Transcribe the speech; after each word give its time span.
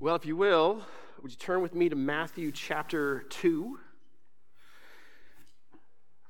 Well, 0.00 0.16
if 0.16 0.26
you 0.26 0.34
will, 0.34 0.82
would 1.22 1.30
you 1.30 1.36
turn 1.36 1.62
with 1.62 1.72
me 1.72 1.88
to 1.88 1.94
Matthew 1.94 2.50
chapter 2.50 3.20
2? 3.30 3.78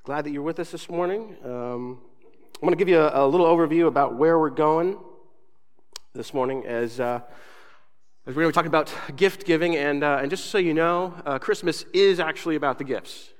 Glad 0.03 0.25
that 0.25 0.29
you're 0.29 0.43
with 0.43 0.59
us 0.59 0.69
this 0.69 0.87
morning. 0.87 1.35
Um, 1.43 1.99
I'm 2.23 2.61
going 2.61 2.73
to 2.73 2.77
give 2.77 2.87
you 2.87 2.99
a, 2.99 3.25
a, 3.25 3.27
little 3.27 3.47
overview 3.47 3.87
about 3.87 4.15
where 4.17 4.37
we're 4.37 4.51
going 4.51 4.99
this 6.13 6.31
morning 6.31 6.63
as, 6.67 6.99
uh, 6.99 7.21
as 8.27 8.35
we're 8.35 8.43
going 8.43 8.45
to 8.45 8.51
be 8.51 8.53
talking 8.53 8.67
about 8.67 8.93
gift 9.15 9.45
giving. 9.45 9.75
And, 9.75 10.03
uh, 10.03 10.19
and 10.21 10.29
just 10.29 10.45
so 10.45 10.59
you 10.59 10.75
know, 10.75 11.15
uh, 11.25 11.39
Christmas 11.39 11.85
is 11.91 12.19
actually 12.19 12.57
about 12.57 12.77
the 12.77 12.83
gifts. 12.83 13.33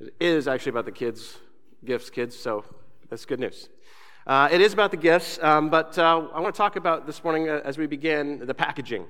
It 0.00 0.14
is 0.18 0.48
actually 0.48 0.70
about 0.70 0.84
the 0.84 0.92
kids' 0.92 1.38
gifts, 1.84 2.10
kids, 2.10 2.36
so 2.36 2.64
that's 3.08 3.24
good 3.24 3.38
news. 3.38 3.68
Uh, 4.26 4.48
it 4.50 4.60
is 4.60 4.72
about 4.72 4.90
the 4.90 4.96
gifts, 4.96 5.38
um, 5.42 5.70
but 5.70 5.96
uh, 5.96 6.26
I 6.34 6.40
want 6.40 6.52
to 6.52 6.58
talk 6.58 6.74
about 6.74 7.06
this 7.06 7.22
morning 7.22 7.48
uh, 7.48 7.60
as 7.64 7.78
we 7.78 7.86
begin 7.86 8.44
the 8.44 8.54
packaging. 8.54 9.06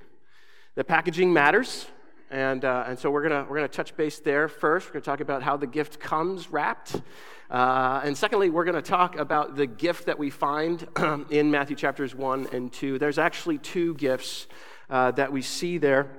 The 0.76 0.82
packaging 0.82 1.32
matters, 1.32 1.86
and, 2.32 2.64
uh, 2.64 2.86
and 2.88 2.98
so 2.98 3.08
we're 3.08 3.28
going 3.28 3.48
we're 3.48 3.54
gonna 3.54 3.68
touch 3.68 3.96
base 3.96 4.18
there 4.18 4.48
first. 4.48 4.88
We're 4.88 4.94
going 4.94 5.02
to 5.02 5.06
talk 5.06 5.20
about 5.20 5.40
how 5.40 5.56
the 5.56 5.68
gift 5.68 6.00
comes 6.00 6.50
wrapped. 6.50 7.00
Uh, 7.48 8.00
and 8.02 8.18
secondly, 8.18 8.50
we're 8.50 8.64
going 8.64 8.74
to 8.74 8.82
talk 8.82 9.16
about 9.16 9.54
the 9.54 9.68
gift 9.68 10.06
that 10.06 10.18
we 10.18 10.30
find 10.30 10.84
in 11.30 11.48
Matthew 11.48 11.76
chapters 11.76 12.12
1 12.12 12.48
and 12.50 12.72
2. 12.72 12.98
There's 12.98 13.20
actually 13.20 13.58
two 13.58 13.94
gifts 13.94 14.48
uh, 14.90 15.12
that 15.12 15.30
we 15.30 15.42
see 15.42 15.78
there. 15.78 16.10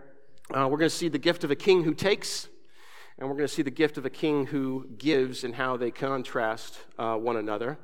we're 0.50 0.70
going 0.70 0.80
to 0.84 0.90
see 0.90 1.10
the 1.10 1.20
gift 1.20 1.44
of 1.44 1.52
a 1.52 1.56
king 1.58 1.84
who 1.84 1.94
takes, 1.94 2.48
and 3.20 3.28
we're 3.28 3.36
going 3.36 3.50
to 3.50 3.54
see 3.54 3.62
the 3.62 3.70
gift 3.70 3.98
of 3.98 4.06
a 4.06 4.10
king 4.10 4.46
who 4.46 4.88
gives 4.98 5.44
and 5.44 5.56
how 5.56 5.76
they 5.76 5.92
contrast 5.92 6.80
one 6.96 7.36
another. 7.36 7.78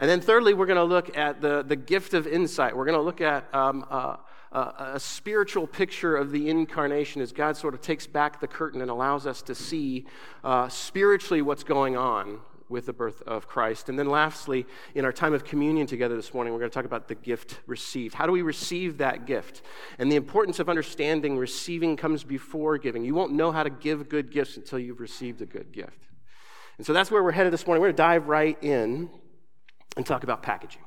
And 0.00 0.10
then, 0.10 0.20
thirdly, 0.20 0.52
we're 0.52 0.66
going 0.66 0.78
to 0.78 0.82
look 0.82 1.16
at 1.16 1.40
the, 1.40 1.62
the 1.62 1.76
gift 1.76 2.12
of 2.12 2.26
insight. 2.26 2.76
We're 2.76 2.86
going 2.86 2.98
to 2.98 3.04
look 3.04 3.20
at 3.20 3.54
um, 3.54 3.86
uh, 3.88 4.16
a 4.52 4.98
spiritual 4.98 5.66
picture 5.66 6.16
of 6.16 6.30
the 6.30 6.48
incarnation 6.48 7.20
as 7.20 7.32
God 7.32 7.56
sort 7.56 7.74
of 7.74 7.80
takes 7.80 8.06
back 8.06 8.40
the 8.40 8.48
curtain 8.48 8.80
and 8.80 8.90
allows 8.90 9.26
us 9.26 9.42
to 9.42 9.54
see 9.54 10.06
uh, 10.42 10.68
spiritually 10.68 11.42
what's 11.42 11.64
going 11.64 11.96
on 11.96 12.40
with 12.68 12.86
the 12.86 12.92
birth 12.92 13.22
of 13.22 13.48
Christ. 13.48 13.88
And 13.88 13.98
then, 13.98 14.08
lastly, 14.08 14.66
in 14.94 15.04
our 15.04 15.12
time 15.12 15.32
of 15.32 15.44
communion 15.44 15.86
together 15.86 16.16
this 16.16 16.34
morning, 16.34 16.52
we're 16.52 16.58
going 16.60 16.70
to 16.70 16.74
talk 16.74 16.84
about 16.84 17.08
the 17.08 17.14
gift 17.14 17.60
received. 17.66 18.14
How 18.14 18.26
do 18.26 18.32
we 18.32 18.42
receive 18.42 18.98
that 18.98 19.26
gift? 19.26 19.62
And 19.98 20.10
the 20.12 20.16
importance 20.16 20.58
of 20.58 20.68
understanding 20.68 21.38
receiving 21.38 21.96
comes 21.96 22.24
before 22.24 22.78
giving. 22.78 23.04
You 23.04 23.14
won't 23.14 23.32
know 23.32 23.52
how 23.52 23.62
to 23.62 23.70
give 23.70 24.08
good 24.08 24.30
gifts 24.30 24.56
until 24.56 24.78
you've 24.78 25.00
received 25.00 25.40
a 25.40 25.46
good 25.46 25.72
gift. 25.72 26.08
And 26.76 26.86
so 26.86 26.92
that's 26.92 27.10
where 27.10 27.22
we're 27.22 27.32
headed 27.32 27.52
this 27.52 27.66
morning. 27.66 27.80
We're 27.80 27.88
going 27.88 27.96
to 27.96 28.02
dive 28.02 28.28
right 28.28 28.62
in 28.62 29.10
and 29.96 30.06
talk 30.06 30.22
about 30.22 30.42
packaging. 30.42 30.82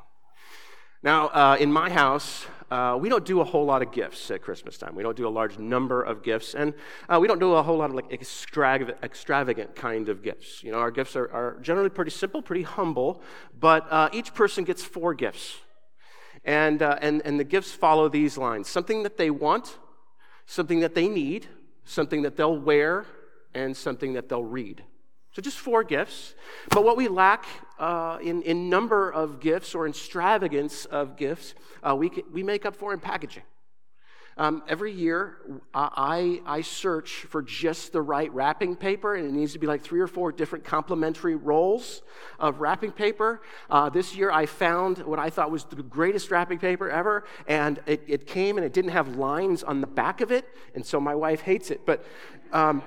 Now, 1.03 1.29
uh, 1.29 1.57
in 1.59 1.73
my 1.73 1.89
house, 1.89 2.45
uh, 2.69 2.95
we 3.01 3.09
don't 3.09 3.25
do 3.25 3.41
a 3.41 3.43
whole 3.43 3.65
lot 3.65 3.81
of 3.81 3.91
gifts 3.91 4.29
at 4.29 4.43
Christmas 4.43 4.77
time. 4.77 4.93
We 4.93 5.01
don't 5.01 5.17
do 5.17 5.27
a 5.27 5.29
large 5.29 5.57
number 5.57 6.03
of 6.03 6.21
gifts, 6.21 6.53
and 6.53 6.75
uh, 7.09 7.17
we 7.19 7.27
don't 7.27 7.39
do 7.39 7.53
a 7.55 7.63
whole 7.63 7.77
lot 7.77 7.89
of 7.89 7.95
like 7.95 8.11
extravagant, 8.11 8.99
extravagant 9.01 9.75
kind 9.75 10.09
of 10.09 10.21
gifts. 10.21 10.63
You 10.63 10.71
know, 10.71 10.77
our 10.77 10.91
gifts 10.91 11.15
are, 11.15 11.29
are 11.31 11.57
generally 11.59 11.89
pretty 11.89 12.11
simple, 12.11 12.43
pretty 12.43 12.61
humble, 12.61 13.23
but 13.59 13.91
uh, 13.91 14.09
each 14.13 14.35
person 14.35 14.63
gets 14.63 14.83
four 14.83 15.15
gifts, 15.15 15.57
and 16.45 16.83
uh, 16.83 16.99
and 17.01 17.23
and 17.25 17.39
the 17.39 17.45
gifts 17.45 17.71
follow 17.71 18.07
these 18.07 18.37
lines: 18.37 18.69
something 18.69 19.01
that 19.01 19.17
they 19.17 19.31
want, 19.31 19.79
something 20.45 20.81
that 20.81 20.93
they 20.93 21.07
need, 21.07 21.47
something 21.83 22.21
that 22.21 22.37
they'll 22.37 22.59
wear, 22.59 23.07
and 23.55 23.75
something 23.75 24.13
that 24.13 24.29
they'll 24.29 24.45
read. 24.45 24.83
So 25.33 25.41
just 25.41 25.57
four 25.59 25.83
gifts. 25.83 26.35
But 26.69 26.83
what 26.83 26.97
we 26.97 27.07
lack 27.07 27.45
uh, 27.79 28.17
in, 28.21 28.41
in 28.41 28.69
number 28.69 29.09
of 29.09 29.39
gifts 29.39 29.73
or 29.73 29.87
extravagance 29.87 30.85
of 30.85 31.15
gifts, 31.15 31.55
uh, 31.81 31.95
we, 31.95 32.11
we 32.33 32.43
make 32.43 32.65
up 32.65 32.75
for 32.75 32.93
in 32.93 32.99
packaging. 32.99 33.43
Um, 34.37 34.63
every 34.67 34.93
year, 34.93 35.37
I, 35.73 36.41
I 36.45 36.61
search 36.61 37.11
for 37.29 37.41
just 37.41 37.91
the 37.91 38.01
right 38.01 38.33
wrapping 38.33 38.75
paper, 38.75 39.15
and 39.15 39.27
it 39.27 39.33
needs 39.33 39.53
to 39.53 39.59
be 39.59 39.67
like 39.67 39.81
three 39.81 39.99
or 39.99 40.07
four 40.07 40.31
different 40.31 40.63
complementary 40.63 41.35
rolls 41.35 42.01
of 42.39 42.61
wrapping 42.61 42.91
paper. 42.91 43.41
Uh, 43.69 43.89
this 43.89 44.15
year, 44.15 44.31
I 44.31 44.45
found 44.45 44.99
what 44.99 45.19
I 45.19 45.29
thought 45.29 45.51
was 45.51 45.65
the 45.65 45.83
greatest 45.83 46.31
wrapping 46.31 46.59
paper 46.59 46.89
ever, 46.89 47.25
and 47.45 47.79
it, 47.85 48.03
it 48.07 48.25
came 48.25 48.57
and 48.57 48.65
it 48.65 48.73
didn't 48.73 48.91
have 48.91 49.15
lines 49.17 49.63
on 49.63 49.81
the 49.81 49.87
back 49.87 50.21
of 50.21 50.31
it, 50.31 50.45
and 50.75 50.85
so 50.85 50.99
my 50.99 51.13
wife 51.13 51.41
hates 51.41 51.69
it. 51.69 51.85
But 51.85 52.05
um, 52.53 52.83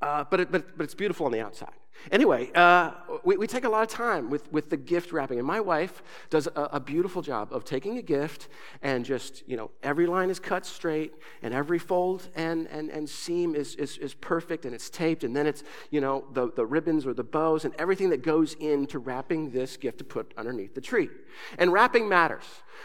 uh, 0.00 0.24
but, 0.30 0.40
it, 0.40 0.52
but, 0.52 0.76
but 0.76 0.84
it's 0.84 0.94
beautiful 0.94 1.26
on 1.26 1.32
the 1.32 1.40
outside. 1.40 1.74
Anyway, 2.10 2.50
uh, 2.54 2.92
we, 3.24 3.36
we 3.36 3.46
take 3.46 3.64
a 3.64 3.68
lot 3.68 3.82
of 3.82 3.88
time 3.88 4.30
with, 4.30 4.50
with 4.52 4.70
the 4.70 4.76
gift 4.76 5.12
wrapping, 5.12 5.38
and 5.38 5.46
my 5.46 5.60
wife 5.60 6.02
does 6.30 6.46
a, 6.46 6.62
a, 6.72 6.80
beautiful 6.80 7.20
job 7.20 7.52
of 7.52 7.64
taking 7.64 7.98
a 7.98 8.02
gift 8.02 8.48
and 8.80 9.04
just, 9.04 9.46
you 9.46 9.56
know, 9.56 9.70
every 9.82 10.06
line 10.06 10.30
is 10.30 10.40
cut 10.40 10.64
straight, 10.64 11.12
and 11.42 11.52
every 11.52 11.78
fold 11.78 12.28
and, 12.34 12.66
and, 12.68 12.88
and 12.88 13.08
seam 13.08 13.54
is, 13.54 13.74
is, 13.74 13.98
is 13.98 14.14
perfect, 14.14 14.64
and 14.64 14.74
it's 14.74 14.88
taped, 14.88 15.24
and 15.24 15.36
then 15.36 15.46
it's, 15.46 15.62
you 15.90 16.00
know, 16.00 16.24
the, 16.32 16.50
the 16.52 16.64
ribbons 16.64 17.06
or 17.06 17.12
the 17.12 17.24
bows 17.24 17.64
and 17.64 17.74
everything 17.78 18.10
that 18.10 18.22
goes 18.22 18.54
into 18.54 18.98
wrapping 18.98 19.50
this 19.50 19.76
gift 19.76 19.98
to 19.98 20.04
put 20.04 20.32
underneath 20.38 20.74
the 20.74 20.80
tree. 20.80 21.10
And 21.58 21.72
wrapping 21.72 22.08
matters. 22.08 22.44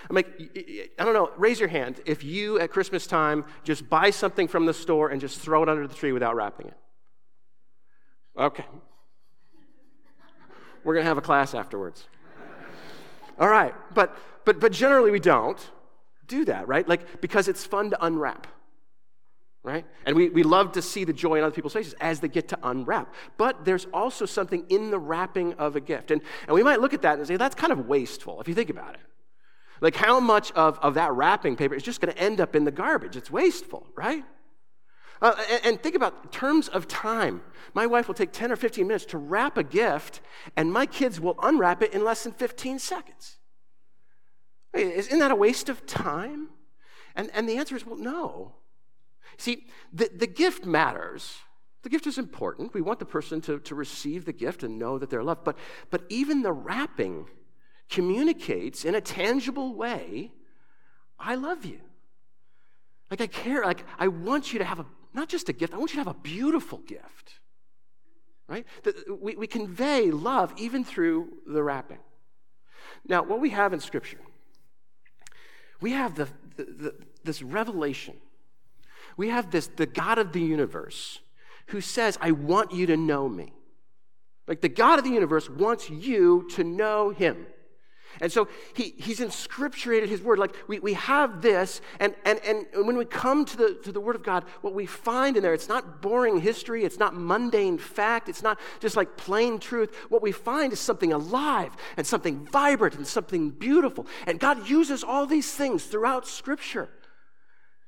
I'm 0.10 0.16
like, 0.16 0.28
I 1.00 1.06
don't 1.06 1.14
know, 1.14 1.32
raise 1.38 1.60
your 1.60 1.70
hand 1.70 2.02
if 2.06 2.24
you 2.24 2.60
at 2.60 2.70
Christmas 2.70 3.08
time 3.08 3.46
just 3.64 3.90
buy 3.90 4.10
something 4.10 4.50
from 4.50 4.66
the 4.66 4.74
store 4.74 5.10
and 5.10 5.22
just 5.22 5.40
throw 5.40 5.64
it 5.64 5.70
under 5.70 5.88
the 5.88 5.96
tree 5.96 6.12
without 6.12 6.36
wrapping 6.36 6.68
it. 6.68 6.78
Okay. 8.38 8.66
We're 10.84 10.94
going 10.94 11.04
to 11.04 11.08
have 11.08 11.18
a 11.18 11.22
class 11.22 11.54
afterwards. 11.54 12.08
All 13.40 13.50
right. 13.50 13.74
But, 13.94 14.18
but, 14.46 14.60
but 14.60 14.72
generally, 14.72 15.12
we 15.12 15.20
don't 15.20 15.60
do 16.28 16.46
that, 16.46 16.68
right? 16.68 16.88
Like, 16.88 17.22
because 17.22 17.48
it's 17.48 17.66
fun 17.66 17.90
to 17.92 18.06
unwrap, 18.06 18.48
right? 19.64 19.86
And 20.06 20.16
we, 20.16 20.30
we 20.30 20.44
love 20.44 20.74
to 20.74 20.82
see 20.82 21.04
the 21.04 21.14
joy 21.14 21.38
in 21.38 21.44
other 21.44 21.56
people's 21.56 21.74
faces 21.74 21.96
as 22.00 22.20
they 22.20 22.28
get 22.28 22.48
to 22.50 22.60
unwrap. 22.64 23.14
But 23.38 23.66
there's 23.66 23.86
also 23.94 24.26
something 24.26 24.66
in 24.70 24.92
the 24.92 25.00
wrapping 25.00 25.54
of 25.54 25.76
a 25.76 25.82
gift. 25.82 26.12
And, 26.12 26.22
and 26.48 26.54
we 26.54 26.64
might 26.64 26.82
look 26.82 26.94
at 26.94 27.02
that 27.04 27.18
and 27.18 27.28
say, 27.28 27.38
that's 27.38 27.56
kind 27.56 27.72
of 27.72 27.88
wasteful 27.88 28.42
if 28.42 28.48
you 28.48 28.54
think 28.54 28.70
about 28.70 28.96
it. 28.96 29.02
Like, 29.82 29.96
how 29.96 30.20
much 30.20 30.52
of, 30.54 30.80
of 30.80 30.94
that 30.94 31.12
wrapping 31.14 31.56
paper 31.56 31.76
is 31.76 31.84
just 31.84 32.00
going 32.00 32.14
to 32.14 32.20
end 32.20 32.40
up 32.40 32.56
in 32.56 32.64
the 32.64 32.72
garbage? 32.72 33.16
It's 33.16 33.30
wasteful, 33.30 33.86
right? 33.96 34.24
Uh, 35.22 35.34
and, 35.50 35.66
and, 35.66 35.82
think 35.82 35.96
about 35.96 36.32
terms 36.32 36.68
of 36.68 36.88
time. 36.88 37.42
My 37.74 37.86
wife 37.86 38.08
will 38.08 38.16
take 38.16 38.32
10 38.32 38.52
or 38.52 38.56
15 38.56 38.86
minutes 38.86 39.06
to 39.06 39.18
wrap 39.18 39.58
a 39.58 39.64
gift, 39.64 40.20
and 40.58 40.72
my 40.72 40.86
kids 40.86 41.20
will 41.20 41.38
unwrap 41.42 41.82
it 41.82 41.94
in 41.94 42.04
less 42.04 42.24
than 42.24 42.34
15 42.34 42.80
seconds. 42.80 43.38
Isn't 44.74 45.20
that 45.20 45.32
a 45.32 45.36
waste 45.36 45.70
of 45.70 45.86
time? 45.86 46.50
And, 47.16 47.30
and 47.34 47.48
the 47.48 47.58
answer 47.58 47.76
is 47.76 47.86
well, 47.86 47.98
no. 47.98 48.56
See, 49.38 49.68
the, 49.94 50.10
the 50.14 50.28
gift 50.28 50.66
matters. 50.66 51.38
The 51.84 51.90
gift 51.90 52.08
is 52.08 52.18
important. 52.18 52.74
We 52.74 52.82
want 52.82 53.00
the 53.00 53.06
person 53.06 53.42
to, 53.42 53.60
to 53.60 53.76
receive 53.76 54.26
the 54.26 54.34
gift 54.34 54.64
and 54.64 54.78
know 54.78 54.98
that 54.98 55.10
they're 55.10 55.24
loved. 55.24 55.44
But, 55.46 55.58
but 55.92 56.04
even 56.10 56.42
the 56.42 56.52
wrapping 56.52 57.28
communicates 57.90 58.84
in 58.84 58.96
a 58.96 59.02
tangible 59.02 59.76
way 59.76 60.32
I 61.20 61.36
love 61.36 61.66
you. 61.66 61.80
Like, 63.10 63.22
I 63.22 63.28
care. 63.28 63.64
Like, 63.64 63.86
I 63.98 64.08
want 64.08 64.52
you 64.52 64.60
to 64.60 64.66
have 64.66 64.80
a 64.80 64.86
not 65.16 65.30
just 65.30 65.50
a 65.50 65.54
gift, 65.54 65.74
I 65.74 65.78
want 65.78 65.92
you 65.92 66.04
to 66.04 66.10
have 66.10 66.16
a 66.16 66.20
beautiful 66.20 66.80
gift. 66.80 67.40
Right? 68.48 68.66
We, 69.10 69.36
we 69.36 69.48
convey 69.48 70.12
love 70.12 70.54
even 70.58 70.84
through 70.84 71.30
the 71.48 71.64
wrapping. 71.64 72.00
Now, 73.08 73.24
what 73.24 73.40
we 73.40 73.50
have 73.52 73.74
in 73.74 73.80
Scripture, 73.80 74.20
we 75.82 75.92
have 75.92 76.16
the, 76.16 76.28
the, 76.58 76.64
the, 76.64 76.96
this 77.24 77.42
revelation. 77.42 78.16
We 79.18 79.30
have 79.30 79.52
this, 79.52 79.68
the 79.68 79.86
God 79.86 80.18
of 80.18 80.34
the 80.34 80.42
universe 80.42 81.20
who 81.68 81.82
says, 81.82 82.18
I 82.22 82.32
want 82.32 82.74
you 82.74 82.86
to 82.88 82.98
know 82.98 83.28
me. 83.28 83.54
Like 84.48 84.62
the 84.62 84.70
God 84.70 85.00
of 85.00 85.06
the 85.06 85.12
universe 85.12 85.50
wants 85.50 85.90
you 85.90 86.48
to 86.52 86.64
know 86.64 87.10
him. 87.10 87.48
And 88.22 88.32
so 88.32 88.48
he, 88.74 88.94
he's 88.98 89.20
inscripturated 89.20 90.08
his 90.08 90.22
word. 90.22 90.40
Like 90.40 90.56
we, 90.68 90.80
we 90.80 90.94
have 90.94 91.42
this, 91.42 91.82
and, 92.00 92.16
and, 92.26 92.40
and 92.46 92.66
when 92.86 92.98
we 92.98 93.06
come 93.06 93.46
to 93.46 93.58
the, 93.58 93.80
to 93.84 93.92
the 93.92 94.00
word 94.00 94.16
of 94.16 94.24
God, 94.24 94.46
what 94.62 94.74
we 94.74 94.86
find 94.86 95.38
in 95.38 95.44
there, 95.44 95.54
it's 95.54 95.70
not 95.70 96.02
boring 96.02 96.40
history, 96.42 96.84
it's 96.84 97.00
not 97.00 97.16
mundane 97.16 97.78
fact, 97.78 98.30
it's 98.30 98.44
not 98.44 98.60
just 98.80 98.96
like 98.96 99.18
plain 99.18 99.60
truth. 99.60 99.96
What 100.10 100.22
we 100.22 100.32
find 100.32 100.74
is 100.74 100.80
something 100.80 101.14
alive 101.14 101.76
and 101.98 102.06
something 102.06 102.46
vibrant 102.48 102.96
and 102.96 103.08
something 103.08 103.50
beautiful. 103.52 104.08
And 104.28 104.40
God 104.40 104.70
uses 104.70 105.04
all 105.04 105.26
these 105.26 105.52
things 105.52 105.86
throughout 105.86 106.28
Scripture 106.28 106.90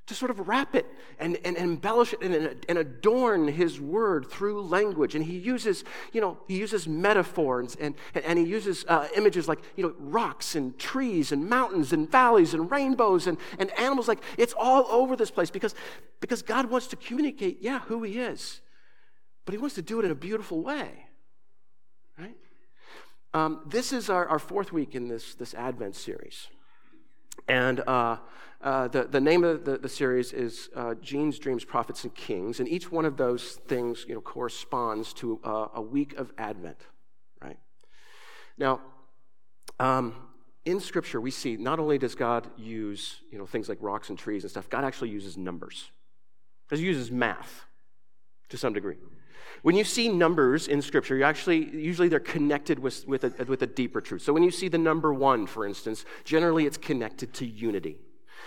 to 0.07 0.15
sort 0.15 0.31
of 0.31 0.47
wrap 0.47 0.73
it 0.73 0.85
and, 1.19 1.37
and, 1.43 1.57
embellish 1.57 2.13
it 2.13 2.21
and, 2.21 2.65
and, 2.67 2.77
adorn 2.77 3.47
his 3.47 3.79
word 3.79 4.25
through 4.29 4.61
language. 4.61 5.15
And 5.15 5.23
he 5.23 5.37
uses, 5.37 5.83
you 6.13 6.21
know, 6.21 6.37
he 6.47 6.57
uses 6.57 6.87
metaphors 6.87 7.75
and, 7.75 7.93
and, 8.25 8.39
he 8.39 8.45
uses 8.45 8.85
uh, 8.87 9.07
images 9.15 9.49
like, 9.49 9.59
you 9.75 9.83
know, 9.83 9.93
rocks 9.99 10.55
and 10.55 10.77
trees 10.79 11.33
and 11.33 11.49
mountains 11.49 11.91
and 11.91 12.09
valleys 12.09 12.53
and 12.53 12.71
rainbows 12.71 13.27
and, 13.27 13.37
and 13.59 13.69
animals. 13.77 14.07
Like, 14.07 14.23
it's 14.37 14.53
all 14.57 14.85
over 14.89 15.17
this 15.17 15.29
place 15.29 15.51
because, 15.51 15.75
because 16.21 16.41
God 16.41 16.69
wants 16.69 16.87
to 16.87 16.95
communicate, 16.95 17.57
yeah, 17.61 17.79
who 17.79 18.03
he 18.03 18.19
is. 18.19 18.61
But 19.45 19.53
he 19.53 19.57
wants 19.57 19.75
to 19.75 19.81
do 19.81 19.99
it 19.99 20.05
in 20.05 20.11
a 20.11 20.15
beautiful 20.15 20.61
way, 20.61 20.89
right? 22.17 22.35
Um, 23.33 23.61
this 23.65 23.91
is 23.91 24.09
our, 24.09 24.25
our 24.27 24.39
fourth 24.39 24.71
week 24.71 24.95
in 24.95 25.09
this, 25.09 25.35
this 25.35 25.53
Advent 25.53 25.95
series. 25.95 26.47
And 27.47 27.79
uh, 27.81 28.17
uh, 28.61 28.87
the, 28.87 29.03
the 29.03 29.21
name 29.21 29.43
of 29.43 29.65
the, 29.65 29.77
the 29.77 29.89
series 29.89 30.33
is 30.33 30.69
uh, 30.75 30.95
Gene's 30.95 31.39
Dreams, 31.39 31.63
Prophets, 31.63 32.03
and 32.03 32.13
Kings. 32.13 32.59
And 32.59 32.67
each 32.67 32.91
one 32.91 33.05
of 33.05 33.17
those 33.17 33.53
things 33.67 34.05
you 34.07 34.15
know, 34.15 34.21
corresponds 34.21 35.13
to 35.13 35.39
uh, 35.43 35.67
a 35.75 35.81
week 35.81 36.17
of 36.17 36.33
Advent, 36.37 36.79
right? 37.41 37.57
Now, 38.57 38.81
um, 39.79 40.15
in 40.65 40.79
Scripture, 40.79 41.21
we 41.21 41.31
see 41.31 41.55
not 41.55 41.79
only 41.79 41.97
does 41.97 42.15
God 42.15 42.49
use 42.57 43.21
you 43.31 43.37
know, 43.37 43.45
things 43.45 43.69
like 43.69 43.77
rocks 43.79 44.09
and 44.09 44.17
trees 44.17 44.43
and 44.43 44.51
stuff, 44.51 44.69
God 44.69 44.83
actually 44.83 45.09
uses 45.09 45.37
numbers. 45.37 45.91
He 46.69 46.77
uses 46.77 47.11
math 47.11 47.65
to 48.49 48.57
some 48.57 48.73
degree. 48.73 48.97
When 49.61 49.75
you 49.75 49.83
see 49.83 50.09
numbers 50.09 50.67
in 50.67 50.81
Scripture, 50.81 51.17
you 51.17 51.23
actually 51.23 51.75
usually 51.77 52.07
they're 52.07 52.19
connected 52.19 52.79
with, 52.79 53.07
with, 53.07 53.23
a, 53.23 53.45
with 53.45 53.61
a 53.61 53.67
deeper 53.67 54.01
truth. 54.01 54.21
So 54.21 54.33
when 54.33 54.43
you 54.43 54.51
see 54.51 54.67
the 54.67 54.77
number 54.77 55.13
one, 55.13 55.47
for 55.47 55.65
instance, 55.65 56.05
generally 56.23 56.65
it's 56.65 56.77
connected 56.77 57.33
to 57.35 57.45
unity. 57.45 57.97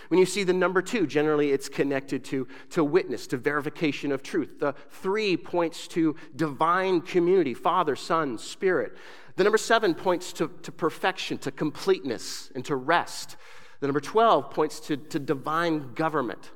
When 0.09 0.19
you 0.19 0.27
see 0.27 0.45
the 0.45 0.53
number 0.53 0.83
two, 0.83 1.07
generally 1.07 1.53
it's 1.53 1.69
connected 1.69 2.25
to, 2.27 2.49
to 2.71 2.83
witness, 2.83 3.27
to 3.29 3.37
verification 3.37 4.13
of 4.13 4.23
truth. 4.23 4.59
The 4.59 4.75
three 4.91 5.37
points 5.37 5.87
to 5.89 6.17
divine 6.35 7.01
community 7.01 7.55
Father, 7.55 7.97
Son, 7.97 8.39
Spirit. 8.39 8.97
The 9.37 9.45
number 9.45 9.59
seven 9.59 9.95
points 9.95 10.33
to, 10.35 10.49
to 10.63 10.73
perfection, 10.73 11.39
to 11.39 11.51
completeness, 11.51 12.51
and 12.55 12.65
to 12.65 12.77
rest. 12.77 13.37
The 13.81 13.87
number 13.87 14.01
12 14.01 14.51
points 14.51 14.81
to, 14.81 14.97
to 14.97 15.19
divine 15.19 15.95
government 15.95 16.51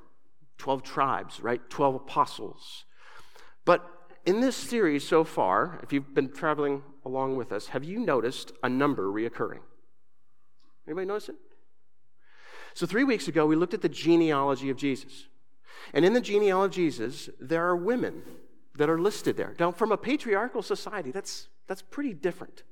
12 0.59 0.83
tribes, 0.83 1.41
right? 1.41 1.61
12 1.69 1.97
apostles. 1.97 2.85
But 3.65 3.85
in 4.27 4.41
this 4.41 4.57
series 4.57 5.07
so 5.07 5.25
far, 5.25 5.81
if 5.83 5.93
you've 5.93 6.15
been 6.15 6.31
traveling 6.31 6.83
along 7.05 7.37
with 7.37 7.53
us, 7.53 7.69
have 7.69 7.85
you 7.85 7.99
noticed 7.99 8.53
a 8.63 8.69
number 8.69 9.05
reoccurring? 9.05 9.61
Anybody 10.87 11.07
notice 11.07 11.29
it? 11.29 11.37
So, 12.75 12.87
three 12.87 13.05
weeks 13.05 13.29
ago, 13.29 13.47
we 13.47 13.57
looked 13.57 13.75
at 13.75 13.83
the 13.83 13.89
genealogy 13.89 14.71
of 14.71 14.77
Jesus. 14.77 15.29
And 15.93 16.05
in 16.05 16.13
the 16.13 16.21
genealogy 16.21 16.87
of 16.87 16.95
Jesus, 16.95 17.29
there 17.41 17.65
are 17.65 17.77
women 17.77 18.23
that 18.77 18.91
are 18.91 18.99
listed 18.99 19.37
there. 19.37 19.55
Now, 19.59 19.71
from 19.71 19.93
a 19.93 19.97
patriarchal 19.97 20.63
society, 20.63 21.11
that's, 21.11 21.49
that's 21.69 21.83
pretty 21.83 22.15
different. 22.15 22.65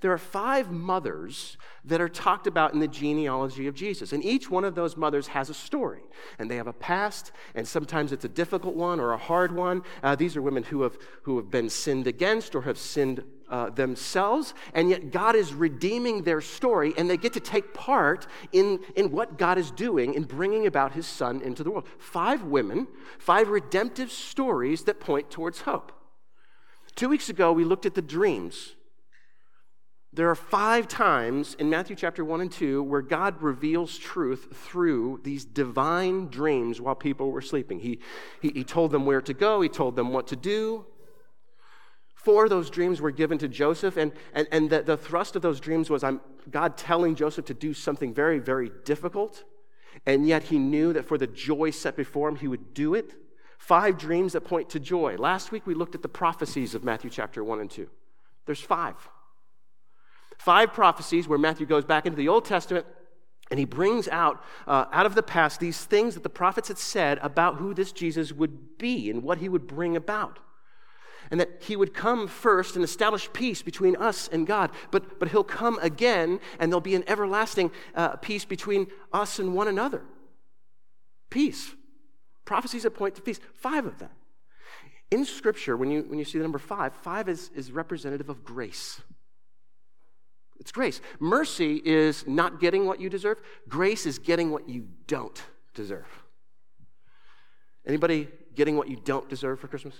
There 0.00 0.12
are 0.12 0.18
five 0.18 0.70
mothers 0.70 1.56
that 1.84 2.00
are 2.00 2.08
talked 2.08 2.46
about 2.46 2.74
in 2.74 2.80
the 2.80 2.88
genealogy 2.88 3.66
of 3.66 3.74
Jesus. 3.74 4.12
And 4.12 4.22
each 4.24 4.50
one 4.50 4.64
of 4.64 4.74
those 4.74 4.96
mothers 4.96 5.28
has 5.28 5.48
a 5.48 5.54
story. 5.54 6.02
And 6.38 6.50
they 6.50 6.56
have 6.56 6.66
a 6.66 6.72
past, 6.72 7.32
and 7.54 7.66
sometimes 7.66 8.12
it's 8.12 8.24
a 8.24 8.28
difficult 8.28 8.74
one 8.74 9.00
or 9.00 9.12
a 9.12 9.16
hard 9.16 9.52
one. 9.52 9.82
Uh, 10.02 10.14
these 10.14 10.36
are 10.36 10.42
women 10.42 10.64
who 10.64 10.82
have, 10.82 10.98
who 11.22 11.36
have 11.38 11.50
been 11.50 11.70
sinned 11.70 12.06
against 12.06 12.54
or 12.54 12.62
have 12.62 12.76
sinned 12.76 13.24
uh, 13.48 13.70
themselves, 13.70 14.54
and 14.74 14.90
yet 14.90 15.12
God 15.12 15.36
is 15.36 15.54
redeeming 15.54 16.24
their 16.24 16.40
story, 16.40 16.92
and 16.96 17.08
they 17.08 17.16
get 17.16 17.32
to 17.34 17.40
take 17.40 17.72
part 17.72 18.26
in, 18.52 18.80
in 18.96 19.12
what 19.12 19.38
God 19.38 19.56
is 19.56 19.70
doing 19.70 20.14
in 20.14 20.24
bringing 20.24 20.66
about 20.66 20.92
his 20.92 21.06
son 21.06 21.40
into 21.42 21.62
the 21.62 21.70
world. 21.70 21.86
Five 21.98 22.42
women, 22.42 22.88
five 23.18 23.48
redemptive 23.48 24.10
stories 24.10 24.82
that 24.84 24.98
point 24.98 25.30
towards 25.30 25.60
hope. 25.60 25.92
Two 26.96 27.08
weeks 27.08 27.28
ago, 27.28 27.52
we 27.52 27.62
looked 27.62 27.86
at 27.86 27.94
the 27.94 28.02
dreams 28.02 28.74
there 30.16 30.30
are 30.30 30.34
five 30.34 30.88
times 30.88 31.54
in 31.58 31.68
Matthew 31.68 31.94
chapter 31.94 32.24
1 32.24 32.40
and 32.40 32.50
2 32.50 32.82
where 32.82 33.02
God 33.02 33.42
reveals 33.42 33.98
truth 33.98 34.48
through 34.50 35.20
these 35.24 35.44
divine 35.44 36.28
dreams 36.28 36.80
while 36.80 36.94
people 36.94 37.30
were 37.30 37.42
sleeping. 37.42 37.80
He, 37.80 38.00
he, 38.40 38.48
he, 38.48 38.64
told 38.64 38.92
them 38.92 39.04
where 39.04 39.20
to 39.20 39.34
go, 39.34 39.60
he 39.60 39.68
told 39.68 39.94
them 39.94 40.14
what 40.14 40.26
to 40.28 40.36
do. 40.36 40.86
Four 42.14 42.44
of 42.44 42.50
those 42.50 42.70
dreams 42.70 42.98
were 42.98 43.10
given 43.10 43.36
to 43.38 43.46
Joseph, 43.46 43.98
and, 43.98 44.10
and, 44.32 44.48
and 44.50 44.70
the, 44.70 44.82
the 44.82 44.96
thrust 44.96 45.36
of 45.36 45.42
those 45.42 45.60
dreams 45.60 45.90
was 45.90 46.02
I'm, 46.02 46.22
God 46.50 46.78
telling 46.78 47.14
Joseph 47.14 47.44
to 47.44 47.54
do 47.54 47.74
something 47.74 48.14
very, 48.14 48.38
very 48.38 48.70
difficult, 48.86 49.44
and 50.06 50.26
yet 50.26 50.44
he 50.44 50.58
knew 50.58 50.94
that 50.94 51.04
for 51.04 51.18
the 51.18 51.26
joy 51.26 51.70
set 51.70 51.94
before 51.94 52.30
him, 52.30 52.36
he 52.36 52.48
would 52.48 52.72
do 52.72 52.94
it. 52.94 53.12
Five 53.58 53.98
dreams 53.98 54.32
that 54.32 54.40
point 54.40 54.70
to 54.70 54.80
joy. 54.80 55.16
Last 55.16 55.52
week 55.52 55.66
we 55.66 55.74
looked 55.74 55.94
at 55.94 56.00
the 56.00 56.08
prophecies 56.08 56.74
of 56.74 56.82
Matthew 56.84 57.10
chapter 57.10 57.44
1 57.44 57.60
and 57.60 57.70
2. 57.70 57.86
There's 58.46 58.62
five. 58.62 58.96
Five 60.38 60.72
prophecies 60.72 61.26
where 61.26 61.38
Matthew 61.38 61.66
goes 61.66 61.84
back 61.84 62.06
into 62.06 62.16
the 62.16 62.28
Old 62.28 62.44
Testament 62.44 62.86
and 63.50 63.58
he 63.58 63.64
brings 63.64 64.08
out, 64.08 64.42
uh, 64.66 64.86
out 64.92 65.06
of 65.06 65.14
the 65.14 65.22
past, 65.22 65.60
these 65.60 65.84
things 65.84 66.14
that 66.14 66.22
the 66.22 66.28
prophets 66.28 66.68
had 66.68 66.78
said 66.78 67.18
about 67.22 67.56
who 67.56 67.74
this 67.74 67.92
Jesus 67.92 68.32
would 68.32 68.76
be 68.78 69.08
and 69.10 69.22
what 69.22 69.38
he 69.38 69.48
would 69.48 69.66
bring 69.66 69.96
about. 69.96 70.40
And 71.30 71.40
that 71.40 71.62
he 71.62 71.74
would 71.74 71.94
come 71.94 72.28
first 72.28 72.76
and 72.76 72.84
establish 72.84 73.32
peace 73.32 73.62
between 73.62 73.96
us 73.96 74.28
and 74.28 74.46
God. 74.46 74.70
But, 74.90 75.18
but 75.18 75.30
he'll 75.30 75.44
come 75.44 75.78
again 75.80 76.40
and 76.58 76.70
there'll 76.70 76.80
be 76.80 76.94
an 76.94 77.04
everlasting 77.08 77.72
uh, 77.94 78.16
peace 78.16 78.44
between 78.44 78.88
us 79.12 79.38
and 79.38 79.54
one 79.54 79.68
another. 79.68 80.02
Peace. 81.30 81.72
Prophecies 82.44 82.84
that 82.84 82.92
point 82.92 83.16
to 83.16 83.22
peace. 83.22 83.40
Five 83.54 83.86
of 83.86 83.98
them. 83.98 84.10
In 85.10 85.24
Scripture, 85.24 85.76
when 85.76 85.90
you, 85.90 86.02
when 86.02 86.18
you 86.18 86.24
see 86.24 86.38
the 86.38 86.42
number 86.42 86.58
five, 86.58 86.94
five 86.94 87.28
is, 87.28 87.50
is 87.54 87.70
representative 87.70 88.28
of 88.28 88.44
grace. 88.44 89.00
It's 90.58 90.72
grace. 90.72 91.00
Mercy 91.20 91.80
is 91.84 92.26
not 92.26 92.60
getting 92.60 92.86
what 92.86 93.00
you 93.00 93.08
deserve. 93.08 93.40
Grace 93.68 94.06
is 94.06 94.18
getting 94.18 94.50
what 94.50 94.68
you 94.68 94.88
don't 95.06 95.40
deserve. 95.74 96.06
Anybody 97.86 98.28
getting 98.54 98.76
what 98.76 98.88
you 98.88 98.96
don't 98.96 99.28
deserve 99.28 99.60
for 99.60 99.68
Christmas? 99.68 99.94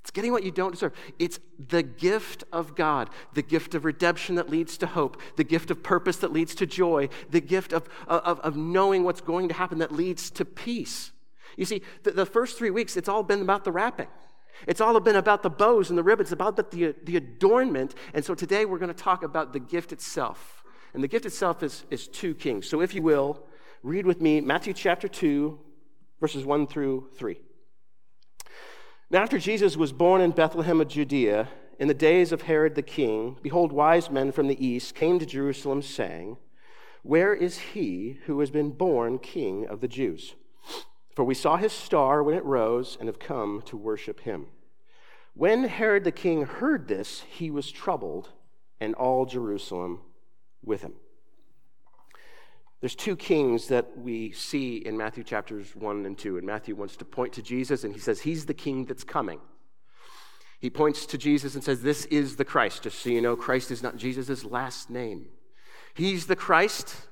It's 0.00 0.10
getting 0.10 0.32
what 0.32 0.42
you 0.42 0.50
don't 0.50 0.72
deserve. 0.72 0.92
It's 1.18 1.40
the 1.58 1.82
gift 1.82 2.44
of 2.52 2.76
God, 2.76 3.08
the 3.32 3.42
gift 3.42 3.74
of 3.74 3.86
redemption 3.86 4.34
that 4.34 4.50
leads 4.50 4.76
to 4.78 4.86
hope, 4.86 5.18
the 5.36 5.44
gift 5.44 5.70
of 5.70 5.82
purpose 5.82 6.18
that 6.18 6.30
leads 6.30 6.54
to 6.56 6.66
joy, 6.66 7.08
the 7.30 7.40
gift 7.40 7.72
of, 7.72 7.88
of, 8.06 8.38
of 8.40 8.54
knowing 8.54 9.02
what's 9.02 9.22
going 9.22 9.48
to 9.48 9.54
happen 9.54 9.78
that 9.78 9.92
leads 9.92 10.30
to 10.32 10.44
peace. 10.44 11.10
You 11.56 11.64
see, 11.64 11.80
the, 12.02 12.10
the 12.10 12.26
first 12.26 12.58
three 12.58 12.70
weeks, 12.70 12.98
it's 12.98 13.08
all 13.08 13.22
been 13.22 13.40
about 13.40 13.64
the 13.64 13.72
wrapping. 13.72 14.08
It's 14.66 14.80
all 14.80 14.98
been 15.00 15.16
about 15.16 15.42
the 15.42 15.50
bows 15.50 15.90
and 15.90 15.98
the 15.98 16.02
ribbons, 16.02 16.32
about 16.32 16.56
the, 16.56 16.94
the 17.02 17.16
adornment. 17.16 17.94
And 18.12 18.24
so 18.24 18.34
today 18.34 18.64
we're 18.64 18.78
going 18.78 18.92
to 18.92 19.02
talk 19.02 19.22
about 19.22 19.52
the 19.52 19.60
gift 19.60 19.92
itself. 19.92 20.62
And 20.94 21.02
the 21.02 21.08
gift 21.08 21.26
itself 21.26 21.62
is, 21.62 21.84
is 21.90 22.06
two 22.06 22.34
kings. 22.34 22.68
So 22.68 22.80
if 22.80 22.94
you 22.94 23.02
will, 23.02 23.44
read 23.82 24.06
with 24.06 24.20
me 24.20 24.40
Matthew 24.40 24.72
chapter 24.72 25.08
2, 25.08 25.58
verses 26.20 26.44
1 26.44 26.66
through 26.68 27.08
3. 27.16 27.36
Now, 29.10 29.22
after 29.22 29.38
Jesus 29.38 29.76
was 29.76 29.92
born 29.92 30.20
in 30.20 30.30
Bethlehem 30.30 30.80
of 30.80 30.88
Judea, 30.88 31.48
in 31.78 31.88
the 31.88 31.94
days 31.94 32.32
of 32.32 32.42
Herod 32.42 32.74
the 32.74 32.82
king, 32.82 33.36
behold, 33.42 33.72
wise 33.72 34.10
men 34.10 34.32
from 34.32 34.48
the 34.48 34.64
east 34.64 34.94
came 34.94 35.18
to 35.18 35.26
Jerusalem, 35.26 35.82
saying, 35.82 36.36
Where 37.02 37.34
is 37.34 37.58
he 37.58 38.20
who 38.26 38.40
has 38.40 38.50
been 38.50 38.70
born 38.70 39.18
king 39.18 39.66
of 39.66 39.80
the 39.80 39.88
Jews? 39.88 40.34
For 41.14 41.24
we 41.24 41.34
saw 41.34 41.56
his 41.56 41.72
star 41.72 42.22
when 42.22 42.34
it 42.34 42.44
rose 42.44 42.96
and 42.98 43.08
have 43.08 43.18
come 43.18 43.62
to 43.66 43.76
worship 43.76 44.20
him. 44.20 44.46
When 45.34 45.64
Herod 45.64 46.04
the 46.04 46.12
king 46.12 46.44
heard 46.44 46.88
this, 46.88 47.24
he 47.28 47.50
was 47.50 47.70
troubled, 47.70 48.30
and 48.80 48.94
all 48.94 49.26
Jerusalem 49.26 50.00
with 50.64 50.82
him. 50.82 50.94
There's 52.80 52.94
two 52.94 53.16
kings 53.16 53.68
that 53.68 53.96
we 53.96 54.32
see 54.32 54.76
in 54.76 54.96
Matthew 54.96 55.24
chapters 55.24 55.74
1 55.74 56.04
and 56.04 56.18
2. 56.18 56.36
And 56.36 56.46
Matthew 56.46 56.74
wants 56.74 56.96
to 56.96 57.04
point 57.04 57.32
to 57.32 57.42
Jesus, 57.42 57.82
and 57.82 57.94
he 57.94 58.00
says, 58.00 58.20
He's 58.20 58.44
the 58.44 58.54
king 58.54 58.84
that's 58.84 59.04
coming. 59.04 59.40
He 60.60 60.68
points 60.68 61.06
to 61.06 61.18
Jesus 61.18 61.54
and 61.54 61.64
says, 61.64 61.82
This 61.82 62.04
is 62.06 62.36
the 62.36 62.44
Christ. 62.44 62.82
Just 62.82 63.00
so 63.00 63.08
you 63.08 63.22
know, 63.22 63.36
Christ 63.36 63.70
is 63.70 63.82
not 63.82 63.96
Jesus' 63.96 64.44
last 64.44 64.90
name. 64.90 65.26
He's 65.94 66.26
the 66.26 66.36
Christ. 66.36 67.06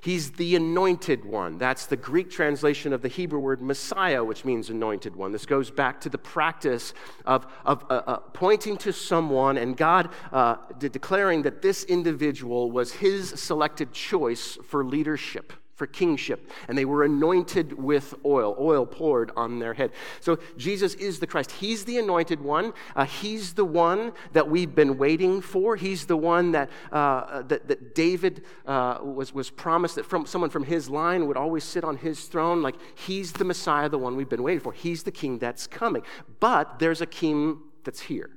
He's 0.00 0.32
the 0.32 0.56
anointed 0.56 1.24
one. 1.24 1.58
That's 1.58 1.86
the 1.86 1.96
Greek 1.96 2.30
translation 2.30 2.92
of 2.92 3.02
the 3.02 3.08
Hebrew 3.08 3.38
word 3.40 3.62
Messiah, 3.62 4.22
which 4.22 4.44
means 4.44 4.70
anointed 4.70 5.16
one. 5.16 5.32
This 5.32 5.46
goes 5.46 5.70
back 5.70 6.00
to 6.02 6.08
the 6.08 6.18
practice 6.18 6.94
of, 7.24 7.46
of 7.64 7.84
uh, 7.90 8.02
uh, 8.06 8.16
pointing 8.32 8.76
to 8.78 8.92
someone 8.92 9.56
and 9.56 9.76
God 9.76 10.10
uh, 10.32 10.56
de- 10.78 10.88
declaring 10.88 11.42
that 11.42 11.62
this 11.62 11.84
individual 11.84 12.70
was 12.70 12.92
his 12.92 13.30
selected 13.30 13.92
choice 13.92 14.58
for 14.68 14.84
leadership 14.84 15.52
for 15.76 15.86
kingship, 15.86 16.50
and 16.68 16.76
they 16.76 16.86
were 16.86 17.04
anointed 17.04 17.74
with 17.74 18.14
oil, 18.24 18.56
oil 18.58 18.86
poured 18.86 19.30
on 19.36 19.58
their 19.58 19.74
head. 19.74 19.92
So 20.20 20.38
Jesus 20.56 20.94
is 20.94 21.20
the 21.20 21.26
Christ. 21.26 21.52
He's 21.52 21.84
the 21.84 21.98
anointed 21.98 22.40
one. 22.40 22.72
Uh, 22.96 23.04
he's 23.04 23.52
the 23.52 23.64
one 23.64 24.12
that 24.32 24.48
we've 24.48 24.74
been 24.74 24.96
waiting 24.96 25.42
for. 25.42 25.76
He's 25.76 26.06
the 26.06 26.16
one 26.16 26.52
that, 26.52 26.70
uh, 26.90 27.42
that, 27.42 27.68
that, 27.68 27.94
David 27.94 28.44
uh, 28.66 29.00
was, 29.02 29.34
was 29.34 29.50
promised 29.50 29.96
that 29.96 30.06
from, 30.06 30.24
someone 30.24 30.48
from 30.48 30.64
his 30.64 30.88
line 30.88 31.26
would 31.26 31.36
always 31.36 31.62
sit 31.62 31.84
on 31.84 31.98
his 31.98 32.24
throne. 32.24 32.62
Like, 32.62 32.76
he's 32.94 33.32
the 33.32 33.44
Messiah, 33.44 33.90
the 33.90 33.98
one 33.98 34.16
we've 34.16 34.30
been 34.30 34.42
waiting 34.42 34.60
for. 34.60 34.72
He's 34.72 35.02
the 35.02 35.12
king 35.12 35.38
that's 35.38 35.66
coming. 35.66 36.02
But 36.40 36.78
there's 36.78 37.02
a 37.02 37.06
king 37.06 37.60
that's 37.84 38.00
here, 38.00 38.30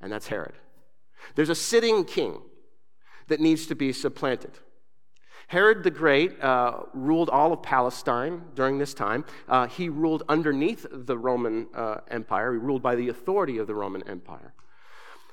and 0.00 0.10
that's 0.10 0.26
Herod. 0.26 0.54
There's 1.36 1.48
a 1.48 1.54
sitting 1.54 2.04
king 2.04 2.40
that 3.28 3.38
needs 3.38 3.66
to 3.66 3.76
be 3.76 3.92
supplanted. 3.92 4.58
Herod 5.48 5.84
the 5.84 5.90
Great 5.90 6.40
uh, 6.42 6.80
ruled 6.92 7.30
all 7.30 7.52
of 7.52 7.62
Palestine 7.62 8.42
during 8.54 8.78
this 8.78 8.94
time. 8.94 9.24
Uh, 9.48 9.68
he 9.68 9.88
ruled 9.88 10.24
underneath 10.28 10.86
the 10.90 11.16
Roman 11.16 11.68
uh, 11.74 11.98
Empire, 12.08 12.52
he 12.52 12.58
ruled 12.58 12.82
by 12.82 12.96
the 12.96 13.08
authority 13.08 13.58
of 13.58 13.66
the 13.66 13.74
Roman 13.74 14.06
Empire. 14.08 14.54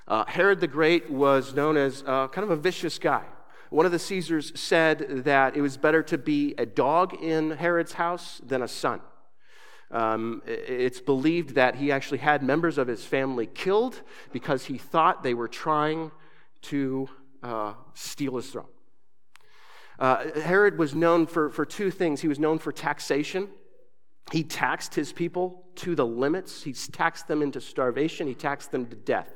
Uh, 0.08 0.25
Herod 0.25 0.60
the 0.60 0.67
Great 0.67 1.10
was 1.10 1.55
known 1.55 1.77
as 1.77 2.03
uh, 2.05 2.27
kind 2.27 2.43
of 2.43 2.51
a 2.51 2.55
vicious 2.55 3.00
guy. 3.00 3.24
One 3.70 3.88
of 3.88 3.91
the 3.91 4.00
Caesars 4.00 4.51
said 4.60 5.24
that 5.25 5.58
it 5.58 5.62
was 5.62 5.77
better 5.77 6.03
to 6.03 6.17
be 6.17 6.53
a 6.60 6.65
dog 6.65 7.15
in 7.15 7.51
Herod's 7.51 7.93
house 7.93 8.39
than 8.46 8.62
a 8.62 8.67
son. 8.67 9.01
Um, 9.89 10.43
it's 10.46 11.00
believed 11.00 11.55
that 11.55 11.75
he 11.75 11.91
actually 11.91 12.20
had 12.20 12.43
members 12.43 12.77
of 12.77 12.88
his 12.88 13.05
family 13.05 13.48
killed 13.48 14.01
because 14.32 14.65
he 14.65 14.77
thought 14.77 15.24
they 15.24 15.34
were 15.34 15.48
trying 15.48 16.12
to 16.63 17.10
uh, 17.41 17.74
steal 17.93 18.36
his 18.36 18.50
throne. 18.50 18.73
Uh, 20.00 20.40
Herod 20.40 20.78
was 20.78 20.96
known 20.96 21.28
for, 21.28 21.50
for 21.50 21.66
two 21.66 21.92
things. 21.92 22.22
He 22.22 22.28
was 22.28 22.40
known 22.40 22.60
for 22.60 22.72
taxation. 22.72 23.50
He 24.32 24.44
taxed 24.44 24.96
his 24.96 25.14
people 25.14 25.66
to 25.76 25.96
the 25.96 26.06
limits. 26.06 26.64
He 26.64 26.74
taxed 26.74 27.28
them 27.28 27.42
into 27.42 27.62
starvation. 27.62 28.28
He 28.28 28.36
taxed 28.36 28.72
them 28.72 28.86
to 28.88 28.96
death. 28.96 29.30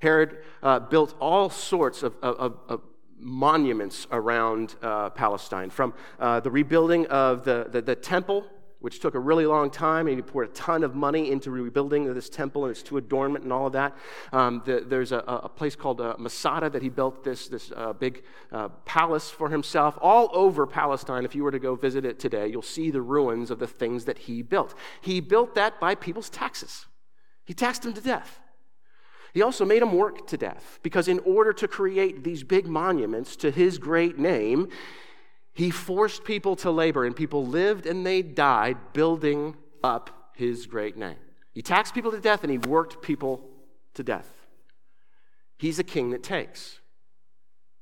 Herod 0.00 0.38
uh, 0.62 0.80
built 0.80 1.14
all 1.20 1.50
sorts 1.50 2.02
of, 2.02 2.14
of, 2.22 2.58
of 2.68 2.82
monuments 3.18 4.06
around 4.10 4.76
uh, 4.82 5.10
Palestine, 5.10 5.70
from 5.70 5.92
uh, 6.20 6.40
the 6.40 6.50
rebuilding 6.50 7.06
of 7.06 7.44
the, 7.44 7.66
the, 7.70 7.82
the 7.82 7.96
temple 7.96 8.44
which 8.80 9.00
took 9.00 9.14
a 9.14 9.18
really 9.18 9.44
long 9.44 9.70
time, 9.70 10.06
and 10.06 10.16
he 10.16 10.22
poured 10.22 10.48
a 10.48 10.52
ton 10.52 10.84
of 10.84 10.94
money 10.94 11.32
into 11.32 11.50
rebuilding 11.50 12.12
this 12.14 12.28
temple 12.28 12.64
and 12.64 12.70
its 12.70 12.82
to 12.82 12.96
adornment 12.96 13.42
and 13.42 13.52
all 13.52 13.66
of 13.66 13.72
that. 13.72 13.96
Um, 14.32 14.62
the, 14.64 14.84
there's 14.86 15.10
a, 15.10 15.18
a, 15.18 15.48
place 15.48 15.74
called 15.74 16.00
uh, 16.00 16.14
Masada 16.18 16.70
that 16.70 16.82
he 16.82 16.88
built 16.88 17.24
this, 17.24 17.48
this 17.48 17.72
uh, 17.74 17.92
big 17.92 18.22
uh, 18.52 18.68
palace 18.84 19.30
for 19.30 19.48
himself. 19.48 19.98
All 20.00 20.30
over 20.32 20.66
Palestine, 20.66 21.24
if 21.24 21.34
you 21.34 21.42
were 21.42 21.50
to 21.50 21.58
go 21.58 21.74
visit 21.74 22.04
it 22.04 22.20
today, 22.20 22.46
you'll 22.46 22.62
see 22.62 22.90
the 22.90 23.02
ruins 23.02 23.50
of 23.50 23.58
the 23.58 23.66
things 23.66 24.04
that 24.04 24.18
he 24.18 24.42
built. 24.42 24.74
He 25.00 25.20
built 25.20 25.56
that 25.56 25.80
by 25.80 25.96
people's 25.96 26.30
taxes, 26.30 26.86
he 27.44 27.54
taxed 27.54 27.82
them 27.82 27.94
to 27.94 28.00
death. 28.00 28.38
He 29.34 29.42
also 29.42 29.64
made 29.64 29.82
them 29.82 29.92
work 29.92 30.26
to 30.28 30.36
death 30.36 30.78
because, 30.82 31.06
in 31.06 31.18
order 31.20 31.52
to 31.52 31.68
create 31.68 32.24
these 32.24 32.42
big 32.42 32.66
monuments 32.66 33.36
to 33.36 33.50
his 33.50 33.78
great 33.78 34.18
name, 34.18 34.68
he 35.58 35.70
forced 35.70 36.22
people 36.22 36.54
to 36.54 36.70
labor, 36.70 37.04
and 37.04 37.16
people 37.16 37.44
lived 37.44 37.84
and 37.84 38.06
they 38.06 38.22
died 38.22 38.76
building 38.92 39.56
up 39.82 40.30
his 40.36 40.66
great 40.66 40.96
name. 40.96 41.16
He 41.52 41.62
taxed 41.62 41.94
people 41.94 42.12
to 42.12 42.20
death 42.20 42.44
and 42.44 42.52
he 42.52 42.58
worked 42.58 43.02
people 43.02 43.44
to 43.94 44.04
death. 44.04 44.30
He's 45.58 45.80
a 45.80 45.82
king 45.82 46.10
that 46.10 46.22
takes. 46.22 46.78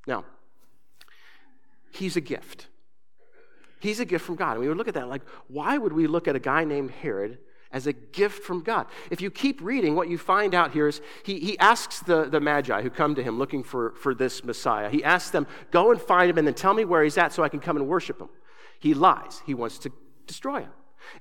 Now, 0.07 0.25
he's 1.91 2.17
a 2.17 2.21
gift. 2.21 2.65
He's 3.79 3.99
a 3.99 4.05
gift 4.05 4.25
from 4.25 4.37
God. 4.37 4.53
And 4.53 4.61
we 4.61 4.69
would 4.69 4.77
look 4.77 4.87
at 4.87 4.95
that 4.95 5.07
like, 5.07 5.21
why 5.47 5.77
would 5.77 5.93
we 5.93 6.07
look 6.07 6.27
at 6.27 6.35
a 6.35 6.39
guy 6.39 6.63
named 6.63 6.89
Herod 6.89 7.37
as 7.71 7.87
a 7.87 7.93
gift 7.93 8.43
from 8.43 8.61
God. 8.61 8.87
If 9.11 9.21
you 9.21 9.29
keep 9.29 9.61
reading, 9.61 9.95
what 9.95 10.09
you 10.09 10.17
find 10.17 10.53
out 10.53 10.71
here 10.71 10.87
is 10.87 11.01
he, 11.23 11.39
he 11.39 11.59
asks 11.59 11.99
the, 11.99 12.25
the 12.25 12.39
Magi 12.39 12.81
who 12.81 12.89
come 12.89 13.15
to 13.15 13.23
him 13.23 13.37
looking 13.37 13.63
for, 13.63 13.91
for 13.91 14.15
this 14.15 14.43
Messiah, 14.43 14.89
he 14.89 15.03
asks 15.03 15.31
them, 15.31 15.47
Go 15.71 15.91
and 15.91 16.01
find 16.01 16.29
him 16.29 16.37
and 16.37 16.47
then 16.47 16.53
tell 16.53 16.73
me 16.73 16.85
where 16.85 17.03
he's 17.03 17.17
at 17.17 17.33
so 17.33 17.43
I 17.43 17.49
can 17.49 17.59
come 17.59 17.77
and 17.77 17.87
worship 17.87 18.19
him. 18.19 18.29
He 18.79 18.93
lies. 18.93 19.41
He 19.45 19.53
wants 19.53 19.79
to 19.79 19.91
destroy 20.25 20.61
him. 20.61 20.71